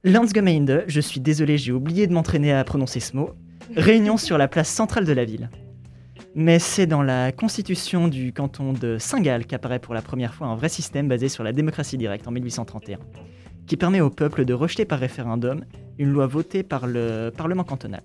Landsgemeinde, 0.05 0.83
je 0.87 0.99
suis 0.99 1.21
désolé, 1.21 1.57
j'ai 1.57 1.71
oublié 1.71 2.07
de 2.07 2.13
m'entraîner 2.13 2.51
à 2.51 2.61
prononcer 2.65 2.99
ce 2.99 3.15
mot, 3.15 3.29
réunion 3.73 4.17
sur 4.17 4.37
la 4.37 4.49
place 4.49 4.67
centrale 4.67 5.05
de 5.05 5.13
la 5.13 5.23
ville. 5.23 5.49
Mais 6.35 6.59
c'est 6.59 6.87
dans 6.87 7.01
la 7.01 7.31
constitution 7.31 8.09
du 8.09 8.33
canton 8.33 8.73
de 8.73 8.97
Saint-Gall 8.97 9.45
qu'apparaît 9.45 9.79
pour 9.79 9.93
la 9.93 10.01
première 10.01 10.33
fois 10.33 10.47
un 10.47 10.57
vrai 10.57 10.67
système 10.67 11.07
basé 11.07 11.29
sur 11.29 11.41
la 11.41 11.53
démocratie 11.53 11.97
directe 11.97 12.27
en 12.27 12.31
1831, 12.31 12.97
qui 13.65 13.77
permet 13.77 14.01
au 14.01 14.09
peuple 14.09 14.43
de 14.43 14.53
rejeter 14.53 14.83
par 14.83 14.99
référendum 14.99 15.63
une 15.97 16.09
loi 16.09 16.27
votée 16.27 16.63
par 16.63 16.85
le 16.85 17.31
Parlement 17.33 17.63
cantonal. 17.63 18.03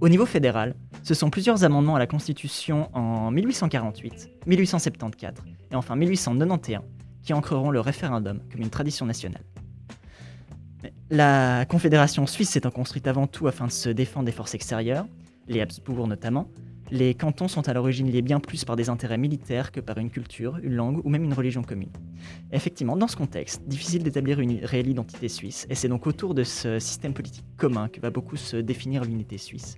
Au 0.00 0.08
niveau 0.08 0.24
fédéral, 0.24 0.74
ce 1.02 1.12
sont 1.12 1.28
plusieurs 1.28 1.62
amendements 1.62 1.96
à 1.96 1.98
la 1.98 2.06
Constitution 2.06 2.88
en 2.96 3.30
1848, 3.30 4.30
1874 4.46 5.34
et 5.72 5.74
enfin 5.74 5.94
1891 5.94 6.80
qui 7.22 7.34
ancreront 7.34 7.70
le 7.70 7.80
référendum 7.80 8.40
comme 8.50 8.62
une 8.62 8.70
tradition 8.70 9.04
nationale. 9.04 9.42
La 11.10 11.64
Confédération 11.66 12.26
suisse 12.26 12.50
s'étant 12.50 12.70
construite 12.70 13.06
avant 13.06 13.26
tout 13.26 13.46
afin 13.46 13.66
de 13.66 13.72
se 13.72 13.88
défendre 13.88 14.26
des 14.26 14.32
forces 14.32 14.54
extérieures, 14.54 15.06
les 15.48 15.60
Habsbourg 15.60 16.06
notamment, 16.06 16.48
les 16.90 17.14
cantons 17.14 17.48
sont 17.48 17.68
à 17.68 17.72
l'origine 17.72 18.10
liés 18.10 18.22
bien 18.22 18.40
plus 18.40 18.64
par 18.64 18.76
des 18.76 18.88
intérêts 18.88 19.18
militaires 19.18 19.70
que 19.70 19.80
par 19.80 19.98
une 19.98 20.10
culture, 20.10 20.58
une 20.62 20.74
langue 20.74 21.00
ou 21.04 21.08
même 21.08 21.24
une 21.24 21.32
religion 21.32 21.62
commune. 21.62 21.90
effectivement, 22.52 22.96
dans 22.96 23.06
ce 23.06 23.16
contexte, 23.16 23.62
difficile 23.66 24.02
d'établir 24.02 24.40
une 24.40 24.64
réelle 24.64 24.88
identité 24.88 25.28
suisse, 25.28 25.66
et 25.70 25.74
c'est 25.74 25.88
donc 25.88 26.06
autour 26.06 26.34
de 26.34 26.42
ce 26.42 26.78
système 26.78 27.14
politique 27.14 27.44
commun 27.56 27.88
que 27.88 28.00
va 28.00 28.10
beaucoup 28.10 28.36
se 28.36 28.56
définir 28.56 29.04
l'unité 29.04 29.38
suisse. 29.38 29.76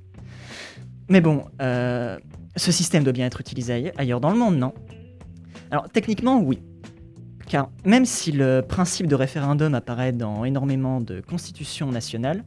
Mais 1.08 1.20
bon, 1.20 1.44
euh, 1.60 2.18
ce 2.56 2.72
système 2.72 3.04
doit 3.04 3.12
bien 3.12 3.26
être 3.26 3.40
utilisé 3.40 3.92
ailleurs 3.96 4.20
dans 4.20 4.30
le 4.30 4.38
monde, 4.38 4.56
non? 4.56 4.72
Alors 5.70 5.88
techniquement, 5.90 6.40
oui. 6.40 6.60
Car 7.52 7.68
même 7.84 8.06
si 8.06 8.32
le 8.32 8.62
principe 8.66 9.08
de 9.08 9.14
référendum 9.14 9.74
apparaît 9.74 10.12
dans 10.12 10.46
énormément 10.46 11.02
de 11.02 11.20
constitutions 11.20 11.90
nationales, 11.90 12.44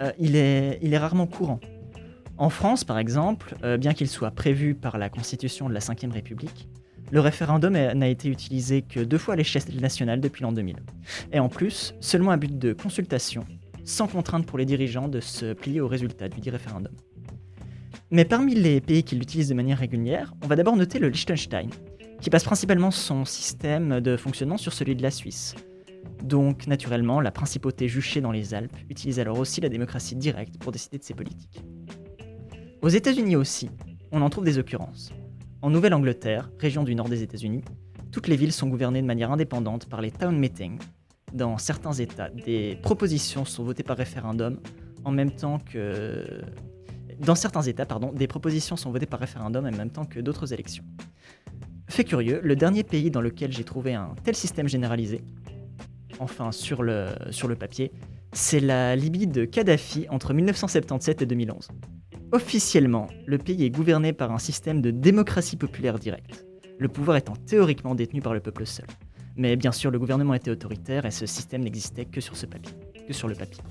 euh, 0.00 0.12
il, 0.16 0.36
est, 0.36 0.96
rarement 0.96 1.26
courant. 1.26 1.58
En 2.36 2.48
France, 2.48 2.84
par 2.84 3.00
exemple, 3.00 3.56
euh, 3.64 3.76
bien 3.78 3.94
qu'il 3.94 4.06
soit 4.06 4.30
prévu 4.30 4.76
par 4.76 4.96
la 4.96 5.08
Constitution 5.08 5.68
de 5.68 5.74
la 5.74 5.80
Ve 5.80 6.12
République, 6.12 6.68
le 7.10 7.18
référendum 7.18 7.72
n'a 7.72 8.06
été 8.06 8.28
utilisé 8.28 8.82
que 8.82 9.00
deux 9.00 9.18
fois 9.18 9.34
à 9.34 9.36
l'échelle 9.36 9.64
nationale 9.80 10.20
depuis 10.20 10.44
l'an 10.44 10.52
2000. 10.52 10.76
Et 11.32 11.40
en 11.40 11.48
plus, 11.48 11.96
seulement 11.98 12.30
à 12.30 12.36
but 12.36 12.56
de 12.56 12.72
consultation, 12.72 13.44
sans 13.82 14.06
contrainte 14.06 14.46
pour 14.46 14.58
les 14.58 14.66
dirigeants 14.66 15.08
de 15.08 15.18
se 15.18 15.52
plier 15.52 15.80
au 15.80 15.88
résultat 15.88 16.28
du 16.28 16.40
dit 16.40 16.50
référendum. 16.50 16.94
Mais 18.12 18.24
parmi 18.24 18.54
les 18.54 18.80
pays 18.80 19.02
qui 19.02 19.16
l'utilisent 19.16 19.48
de 19.48 19.54
manière 19.54 19.78
régulière, 19.78 20.32
on 20.44 20.46
va 20.46 20.54
d'abord 20.54 20.76
noter 20.76 21.00
le 21.00 21.08
Liechtenstein, 21.08 21.70
qui 22.20 22.30
passe 22.30 22.44
principalement 22.44 22.90
son 22.90 23.24
système 23.24 24.00
de 24.00 24.16
fonctionnement 24.16 24.56
sur 24.56 24.72
celui 24.72 24.96
de 24.96 25.02
la 25.02 25.10
Suisse. 25.10 25.54
Donc, 26.22 26.66
naturellement, 26.66 27.20
la 27.20 27.30
principauté 27.30 27.88
juchée 27.88 28.20
dans 28.20 28.32
les 28.32 28.54
Alpes 28.54 28.76
utilise 28.90 29.20
alors 29.20 29.38
aussi 29.38 29.60
la 29.60 29.68
démocratie 29.68 30.16
directe 30.16 30.58
pour 30.58 30.72
décider 30.72 30.98
de 30.98 31.04
ses 31.04 31.14
politiques. 31.14 31.62
Aux 32.82 32.88
États-Unis 32.88 33.36
aussi, 33.36 33.70
on 34.10 34.22
en 34.22 34.30
trouve 34.30 34.44
des 34.44 34.58
occurrences. 34.58 35.12
En 35.62 35.70
Nouvelle-Angleterre, 35.70 36.50
région 36.58 36.84
du 36.84 36.94
nord 36.94 37.08
des 37.08 37.22
États-Unis, 37.22 37.62
toutes 38.10 38.28
les 38.28 38.36
villes 38.36 38.52
sont 38.52 38.68
gouvernées 38.68 39.02
de 39.02 39.06
manière 39.06 39.30
indépendante 39.30 39.88
par 39.88 40.00
les 40.00 40.10
town 40.10 40.36
meetings. 40.36 40.78
Dans 41.32 41.58
certains 41.58 41.92
États, 41.92 42.30
des 42.30 42.78
propositions 42.82 43.44
sont 43.44 43.64
votées 43.64 43.82
par 43.82 43.96
référendum 43.96 44.58
en 45.04 45.10
même 45.10 45.30
temps 45.30 45.58
que 45.58 46.42
dans 47.20 47.34
certains 47.34 47.62
États, 47.62 47.86
pardon, 47.86 48.12
des 48.12 48.26
propositions 48.26 48.76
sont 48.76 48.90
votées 48.90 49.06
par 49.06 49.20
référendum 49.20 49.66
en 49.66 49.70
même 49.70 49.90
temps 49.90 50.04
que 50.04 50.20
d'autres 50.20 50.52
élections. 50.52 50.84
Fait 51.88 52.04
curieux, 52.04 52.40
le 52.42 52.54
dernier 52.54 52.84
pays 52.84 53.10
dans 53.10 53.22
lequel 53.22 53.50
j'ai 53.50 53.64
trouvé 53.64 53.94
un 53.94 54.14
tel 54.22 54.36
système 54.36 54.68
généralisé, 54.68 55.22
enfin 56.20 56.52
sur 56.52 56.82
le, 56.82 57.08
papier, 57.58 57.92
c'est 58.32 58.60
la 58.60 58.94
Libye 58.94 59.26
de 59.26 59.46
Kadhafi 59.46 60.06
entre 60.10 60.34
1977 60.34 61.22
et 61.22 61.26
2011. 61.26 61.68
Officiellement, 62.32 63.08
le 63.26 63.38
pays 63.38 63.64
est 63.64 63.70
gouverné 63.70 64.12
par 64.12 64.32
un 64.32 64.38
système 64.38 64.82
de 64.82 64.90
démocratie 64.90 65.56
populaire 65.56 65.98
directe, 65.98 66.46
le 66.78 66.88
pouvoir 66.88 67.16
étant 67.16 67.34
théoriquement 67.34 67.94
détenu 67.94 68.20
par 68.20 68.34
le 68.34 68.40
peuple 68.40 68.66
seul. 68.66 68.86
Mais 69.36 69.56
bien 69.56 69.72
sûr, 69.72 69.90
le 69.90 69.98
gouvernement 69.98 70.34
était 70.34 70.50
autoritaire 70.50 71.06
et 71.06 71.10
ce 71.10 71.24
système 71.24 71.62
n'existait 71.62 72.04
que 72.04 72.20
sur 72.20 72.36
ce 72.36 72.44
que 72.44 73.12
sur 73.14 73.28
le 73.28 73.34
papier. 73.34 73.62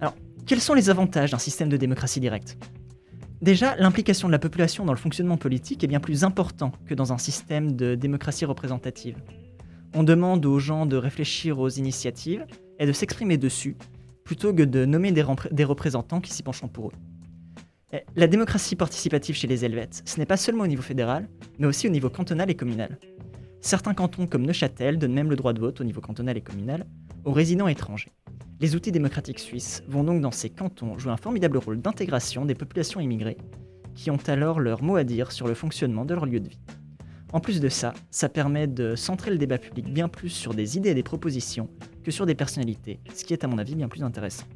Alors, 0.00 0.14
quels 0.46 0.60
sont 0.60 0.74
les 0.74 0.88
avantages 0.88 1.32
d'un 1.32 1.38
système 1.38 1.68
de 1.68 1.76
démocratie 1.76 2.20
directe? 2.20 2.56
Déjà, 3.42 3.74
l'implication 3.76 4.28
de 4.28 4.32
la 4.32 4.38
population 4.38 4.84
dans 4.84 4.92
le 4.92 4.98
fonctionnement 4.98 5.38
politique 5.38 5.82
est 5.82 5.86
bien 5.86 6.00
plus 6.00 6.24
important 6.24 6.72
que 6.84 6.92
dans 6.92 7.14
un 7.14 7.18
système 7.18 7.74
de 7.74 7.94
démocratie 7.94 8.44
représentative. 8.44 9.16
On 9.94 10.02
demande 10.02 10.44
aux 10.44 10.58
gens 10.58 10.84
de 10.84 10.96
réfléchir 10.96 11.58
aux 11.58 11.70
initiatives 11.70 12.44
et 12.78 12.86
de 12.86 12.92
s'exprimer 12.92 13.38
dessus, 13.38 13.76
plutôt 14.24 14.52
que 14.52 14.62
de 14.62 14.84
nommer 14.84 15.10
des, 15.10 15.64
représentants 15.64 16.20
qui 16.20 16.32
s'y 16.32 16.42
pencheront 16.42 16.68
pour 16.68 16.88
eux. 16.88 17.98
la 18.14 18.26
démocratie 18.26 18.76
participative 18.76 19.34
chez 19.34 19.46
les 19.46 19.64
Helvètes, 19.64 20.02
ce 20.04 20.18
n'est 20.18 20.26
pas 20.26 20.36
seulement 20.36 20.64
au 20.64 20.68
niveau 20.68 20.82
fédéral, 20.82 21.26
mais 21.58 21.66
aussi 21.66 21.86
au 21.86 21.90
niveau 21.90 22.10
cantonal 22.10 22.50
et 22.50 22.54
communal. 22.54 22.98
Certains 23.62 23.94
cantons 23.94 24.26
comme 24.26 24.44
Neuchâtel 24.46 24.98
donnent 24.98 25.14
même 25.14 25.30
le 25.30 25.36
droit 25.36 25.54
de 25.54 25.60
vote 25.60 25.80
au 25.80 25.84
niveau 25.84 26.02
cantonal 26.02 26.36
et 26.36 26.42
communal 26.42 26.86
aux 27.24 27.32
résidents 27.32 27.68
étrangers. 27.68 28.12
Les 28.60 28.76
outils 28.76 28.92
démocratiques 28.92 29.38
suisses 29.38 29.82
vont 29.88 30.04
donc 30.04 30.20
dans 30.20 30.30
ces 30.30 30.50
cantons 30.50 30.98
jouer 30.98 31.12
un 31.12 31.16
formidable 31.16 31.58
rôle 31.58 31.80
d'intégration 31.80 32.44
des 32.44 32.54
populations 32.54 33.00
immigrées, 33.00 33.38
qui 33.94 34.10
ont 34.10 34.18
alors 34.26 34.60
leur 34.60 34.82
mot 34.82 34.96
à 34.96 35.04
dire 35.04 35.32
sur 35.32 35.46
le 35.46 35.54
fonctionnement 35.54 36.04
de 36.04 36.14
leur 36.14 36.26
lieu 36.26 36.40
de 36.40 36.48
vie. 36.48 36.60
En 37.32 37.40
plus 37.40 37.60
de 37.60 37.68
ça, 37.68 37.94
ça 38.10 38.28
permet 38.28 38.66
de 38.66 38.96
centrer 38.96 39.30
le 39.30 39.38
débat 39.38 39.58
public 39.58 39.92
bien 39.92 40.08
plus 40.08 40.30
sur 40.30 40.52
des 40.52 40.76
idées 40.76 40.90
et 40.90 40.94
des 40.94 41.02
propositions 41.02 41.70
que 42.02 42.10
sur 42.10 42.26
des 42.26 42.34
personnalités, 42.34 42.98
ce 43.14 43.24
qui 43.24 43.32
est 43.32 43.44
à 43.44 43.46
mon 43.46 43.58
avis 43.58 43.76
bien 43.76 43.88
plus 43.88 44.02
intéressant. 44.02 44.46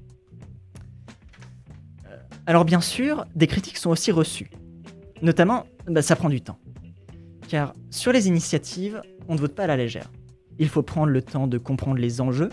Euh, 2.07 2.16
alors 2.47 2.64
bien 2.64 2.81
sûr, 2.81 3.27
des 3.37 3.47
critiques 3.47 3.77
sont 3.77 3.90
aussi 3.90 4.11
reçues. 4.11 4.51
Notamment, 5.23 5.66
bah, 5.87 6.03
ça 6.03 6.16
prend 6.16 6.29
du 6.29 6.40
temps. 6.40 6.59
Car 7.49 7.73
sur 7.90 8.12
les 8.12 8.27
initiatives, 8.27 9.01
on 9.29 9.35
ne 9.35 9.40
vote 9.40 9.55
pas 9.55 9.64
à 9.64 9.68
la 9.68 9.77
légère. 9.77 10.11
Il 10.59 10.68
faut 10.68 10.83
prendre 10.83 11.12
le 11.12 11.23
temps 11.23 11.47
de 11.47 11.59
comprendre 11.59 11.99
les 11.99 12.20
enjeux, 12.20 12.51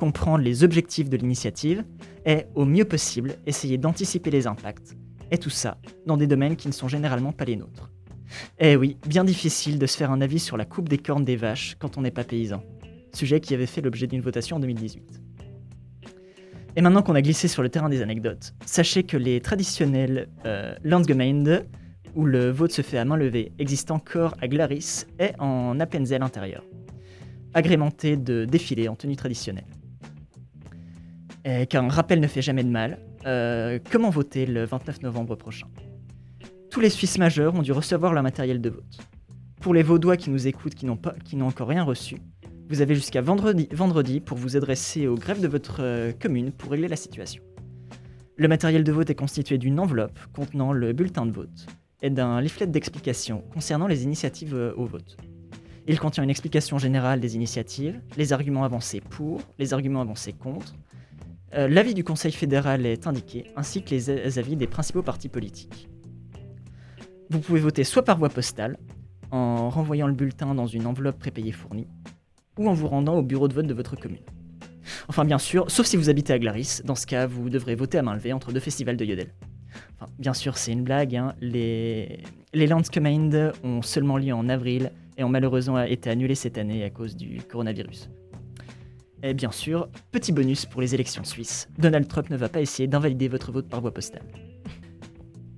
comprendre 0.00 0.42
les 0.42 0.64
objectifs 0.64 1.10
de 1.10 1.18
l'initiative 1.18 1.84
et, 2.24 2.46
au 2.54 2.64
mieux 2.64 2.86
possible, 2.86 3.34
essayer 3.46 3.76
d'anticiper 3.76 4.30
les 4.30 4.46
impacts. 4.46 4.96
Et 5.30 5.36
tout 5.36 5.50
ça 5.50 5.76
dans 6.06 6.16
des 6.16 6.26
domaines 6.26 6.56
qui 6.56 6.68
ne 6.68 6.72
sont 6.72 6.88
généralement 6.88 7.32
pas 7.32 7.44
les 7.44 7.56
nôtres. 7.56 7.90
Eh 8.58 8.76
oui, 8.76 8.96
bien 9.06 9.24
difficile 9.24 9.78
de 9.78 9.86
se 9.86 9.98
faire 9.98 10.10
un 10.10 10.22
avis 10.22 10.38
sur 10.38 10.56
la 10.56 10.64
coupe 10.64 10.88
des 10.88 10.96
cornes 10.96 11.24
des 11.24 11.36
vaches 11.36 11.76
quand 11.78 11.98
on 11.98 12.00
n'est 12.00 12.10
pas 12.10 12.24
paysan. 12.24 12.62
Sujet 13.12 13.40
qui 13.40 13.52
avait 13.52 13.66
fait 13.66 13.82
l'objet 13.82 14.06
d'une 14.06 14.22
votation 14.22 14.56
en 14.56 14.60
2018. 14.60 15.20
Et 16.76 16.80
maintenant 16.80 17.02
qu'on 17.02 17.14
a 17.14 17.22
glissé 17.22 17.46
sur 17.46 17.62
le 17.62 17.68
terrain 17.68 17.90
des 17.90 18.00
anecdotes, 18.00 18.54
sachez 18.64 19.02
que 19.02 19.18
les 19.18 19.40
traditionnels 19.42 20.28
euh, 20.46 20.74
Landsgemeinde, 20.82 21.66
où 22.14 22.24
le 22.24 22.50
vote 22.50 22.72
se 22.72 22.80
fait 22.80 22.96
à 22.96 23.04
main 23.04 23.16
levée, 23.16 23.52
existent 23.58 23.96
encore 23.96 24.34
à 24.40 24.48
Glaris 24.48 25.04
et 25.18 25.32
en 25.38 25.78
Appenzell 25.78 26.22
intérieur, 26.22 26.64
agrémenté 27.52 28.16
de 28.16 28.46
défilés 28.46 28.88
en 28.88 28.94
tenue 28.94 29.16
traditionnelle. 29.16 29.66
Et 31.44 31.66
car 31.66 31.84
un 31.84 31.88
rappel 31.88 32.20
ne 32.20 32.26
fait 32.26 32.42
jamais 32.42 32.64
de 32.64 32.68
mal. 32.68 32.98
Euh, 33.26 33.78
comment 33.90 34.10
voter 34.10 34.46
le 34.46 34.64
29 34.64 35.02
novembre 35.02 35.36
prochain? 35.36 35.66
Tous 36.70 36.80
les 36.80 36.90
Suisses 36.90 37.18
majeurs 37.18 37.54
ont 37.54 37.62
dû 37.62 37.72
recevoir 37.72 38.12
leur 38.12 38.22
matériel 38.22 38.60
de 38.60 38.70
vote. 38.70 38.98
Pour 39.60 39.74
les 39.74 39.82
Vaudois 39.82 40.16
qui 40.16 40.30
nous 40.30 40.46
écoutent, 40.46 40.74
qui 40.74 40.86
n'ont 40.86 40.96
pas, 40.96 41.14
qui 41.24 41.36
n'ont 41.36 41.46
encore 41.46 41.68
rien 41.68 41.82
reçu, 41.82 42.16
vous 42.68 42.82
avez 42.82 42.94
jusqu'à 42.94 43.20
vendredi, 43.20 44.20
pour 44.20 44.38
vous 44.38 44.56
adresser 44.56 45.08
au 45.08 45.16
greffe 45.16 45.40
de 45.40 45.48
votre 45.48 45.78
euh, 45.80 46.12
commune 46.12 46.52
pour 46.52 46.70
régler 46.70 46.88
la 46.88 46.96
situation. 46.96 47.42
Le 48.36 48.46
matériel 48.46 48.84
de 48.84 48.92
vote 48.92 49.10
est 49.10 49.14
constitué 49.14 49.58
d'une 49.58 49.80
enveloppe 49.80 50.18
contenant 50.32 50.72
le 50.72 50.92
bulletin 50.92 51.26
de 51.26 51.32
vote 51.32 51.66
et 52.00 52.10
d'un 52.10 52.40
leaflet 52.40 52.66
d'explication 52.66 53.42
concernant 53.52 53.86
les 53.86 54.04
initiatives 54.04 54.54
euh, 54.54 54.72
au 54.76 54.84
vote. 54.84 55.16
Il 55.88 55.98
contient 55.98 56.22
une 56.22 56.30
explication 56.30 56.78
générale 56.78 57.18
des 57.18 57.34
initiatives, 57.34 58.00
les 58.16 58.32
arguments 58.32 58.62
avancés 58.62 59.00
pour, 59.00 59.40
les 59.58 59.74
arguments 59.74 60.02
avancés 60.02 60.32
contre. 60.32 60.74
Euh, 61.54 61.68
L'avis 61.68 61.94
du 61.94 62.04
Conseil 62.04 62.32
fédéral 62.32 62.86
est 62.86 63.06
indiqué, 63.06 63.46
ainsi 63.56 63.82
que 63.82 63.90
les 63.90 64.38
avis 64.38 64.56
des 64.56 64.66
principaux 64.66 65.02
partis 65.02 65.28
politiques. 65.28 65.88
Vous 67.28 67.40
pouvez 67.40 67.60
voter 67.60 67.84
soit 67.84 68.04
par 68.04 68.18
voie 68.18 68.28
postale, 68.28 68.76
en 69.30 69.70
renvoyant 69.70 70.06
le 70.06 70.12
bulletin 70.12 70.54
dans 70.54 70.66
une 70.66 70.86
enveloppe 70.86 71.18
prépayée 71.18 71.52
fournie, 71.52 71.86
ou 72.58 72.68
en 72.68 72.72
vous 72.72 72.88
rendant 72.88 73.14
au 73.14 73.22
bureau 73.22 73.48
de 73.48 73.54
vote 73.54 73.66
de 73.66 73.74
votre 73.74 73.96
commune. 73.96 74.22
Enfin, 75.08 75.24
bien 75.24 75.38
sûr, 75.38 75.70
sauf 75.70 75.86
si 75.86 75.96
vous 75.96 76.10
habitez 76.10 76.32
à 76.32 76.38
Glaris, 76.38 76.80
dans 76.84 76.94
ce 76.94 77.06
cas, 77.06 77.26
vous 77.26 77.50
devrez 77.50 77.74
voter 77.74 77.98
à 77.98 78.02
main 78.02 78.14
levée 78.14 78.32
entre 78.32 78.52
deux 78.52 78.60
festivals 78.60 78.96
de 78.96 79.04
Yodel. 79.04 79.32
Bien 80.18 80.34
sûr, 80.34 80.56
c'est 80.56 80.72
une 80.72 80.82
blague, 80.82 81.14
hein. 81.14 81.34
les, 81.40 82.22
les 82.54 82.72
ont 82.72 83.82
seulement 83.82 84.18
lieu 84.18 84.32
en 84.32 84.48
avril 84.48 84.92
et 85.16 85.24
ont 85.24 85.28
malheureusement 85.28 85.80
été 85.82 86.10
annulés 86.10 86.34
cette 86.34 86.58
année 86.58 86.82
à 86.84 86.90
cause 86.90 87.16
du 87.16 87.40
coronavirus. 87.42 88.08
Et 89.22 89.34
bien 89.34 89.50
sûr, 89.50 89.88
petit 90.12 90.32
bonus 90.32 90.64
pour 90.64 90.80
les 90.80 90.94
élections 90.94 91.24
suisses, 91.24 91.68
Donald 91.78 92.08
Trump 92.08 92.30
ne 92.30 92.38
va 92.38 92.48
pas 92.48 92.62
essayer 92.62 92.88
d'invalider 92.88 93.28
votre 93.28 93.52
vote 93.52 93.68
par 93.68 93.82
voie 93.82 93.92
postale. 93.92 94.24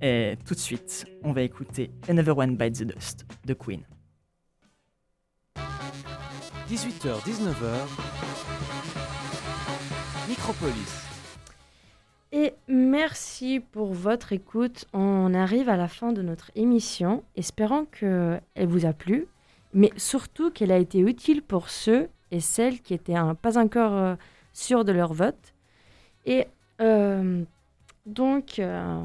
Et 0.01 0.37
tout 0.45 0.53
de 0.53 0.59
suite, 0.59 1.05
on 1.23 1.31
va 1.31 1.43
écouter 1.43 1.91
Another 2.09 2.37
One 2.37 2.57
Bites 2.57 2.79
the 2.79 2.83
Dust 2.83 3.25
de 3.45 3.53
Queen. 3.53 3.81
18h, 6.69 7.23
19h. 7.25 7.87
Micropolis. 10.27 11.03
Et 12.33 12.53
merci 12.67 13.61
pour 13.61 13.93
votre 13.93 14.33
écoute. 14.33 14.85
On 14.91 15.33
arrive 15.33 15.69
à 15.69 15.77
la 15.77 15.87
fin 15.87 16.11
de 16.11 16.21
notre 16.21 16.51
émission, 16.55 17.23
espérant 17.37 17.85
qu'elle 17.85 18.41
vous 18.67 18.85
a 18.85 18.91
plu, 18.91 19.27
mais 19.73 19.91
surtout 19.95 20.51
qu'elle 20.51 20.71
a 20.71 20.77
été 20.77 20.99
utile 20.99 21.41
pour 21.41 21.69
ceux 21.69 22.09
et 22.33 22.39
celles 22.39 22.81
qui 22.81 22.93
étaient 22.93 23.15
hein, 23.15 23.35
pas 23.35 23.57
encore 23.57 23.93
euh, 23.93 24.15
sûrs 24.53 24.83
de 24.83 24.91
leur 24.91 25.13
vote. 25.13 25.53
Et 26.25 26.47
euh, 26.81 27.43
donc, 28.07 28.57
euh, 28.57 29.01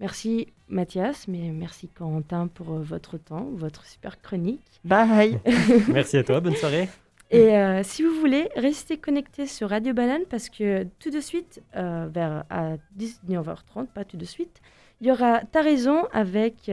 merci 0.00 0.48
Mathias, 0.68 1.26
mais 1.28 1.50
merci 1.50 1.88
Quentin 1.88 2.46
pour 2.46 2.74
euh, 2.74 2.82
votre 2.82 3.16
temps, 3.16 3.48
votre 3.54 3.86
super 3.86 4.20
chronique. 4.20 4.80
Bye 4.84 5.40
Merci 5.88 6.18
à 6.18 6.24
toi, 6.24 6.40
bonne 6.40 6.56
soirée. 6.56 6.88
Et 7.30 7.56
euh, 7.56 7.82
si 7.82 8.02
vous 8.02 8.14
voulez, 8.20 8.48
restez 8.54 8.98
connectés 8.98 9.46
sur 9.46 9.70
Radio 9.70 9.94
Banane 9.94 10.22
parce 10.28 10.50
que 10.50 10.84
tout 10.98 11.10
de 11.10 11.20
suite, 11.20 11.62
euh, 11.76 12.06
vers 12.10 12.44
à 12.50 12.76
19h30, 12.98 13.86
pas 13.86 14.04
tout 14.04 14.16
de 14.18 14.24
suite, 14.24 14.60
il 15.00 15.06
y 15.06 15.10
aura 15.10 15.40
Ta 15.40 15.62
raison 15.62 16.04
avec 16.12 16.70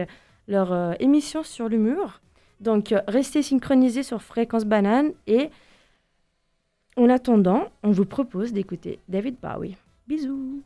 leur 0.47 0.73
euh, 0.73 0.93
émission 0.99 1.43
sur 1.43 1.69
l'humour. 1.69 2.21
Donc 2.59 2.93
restez 3.07 3.43
synchronisés 3.43 4.03
sur 4.03 4.21
Fréquence 4.21 4.65
Banane 4.65 5.11
et 5.27 5.49
en 6.97 7.09
attendant, 7.09 7.67
on 7.83 7.91
vous 7.91 8.05
propose 8.05 8.53
d'écouter 8.53 8.99
David 9.09 9.35
Bowie. 9.41 9.75
Bisous 10.07 10.61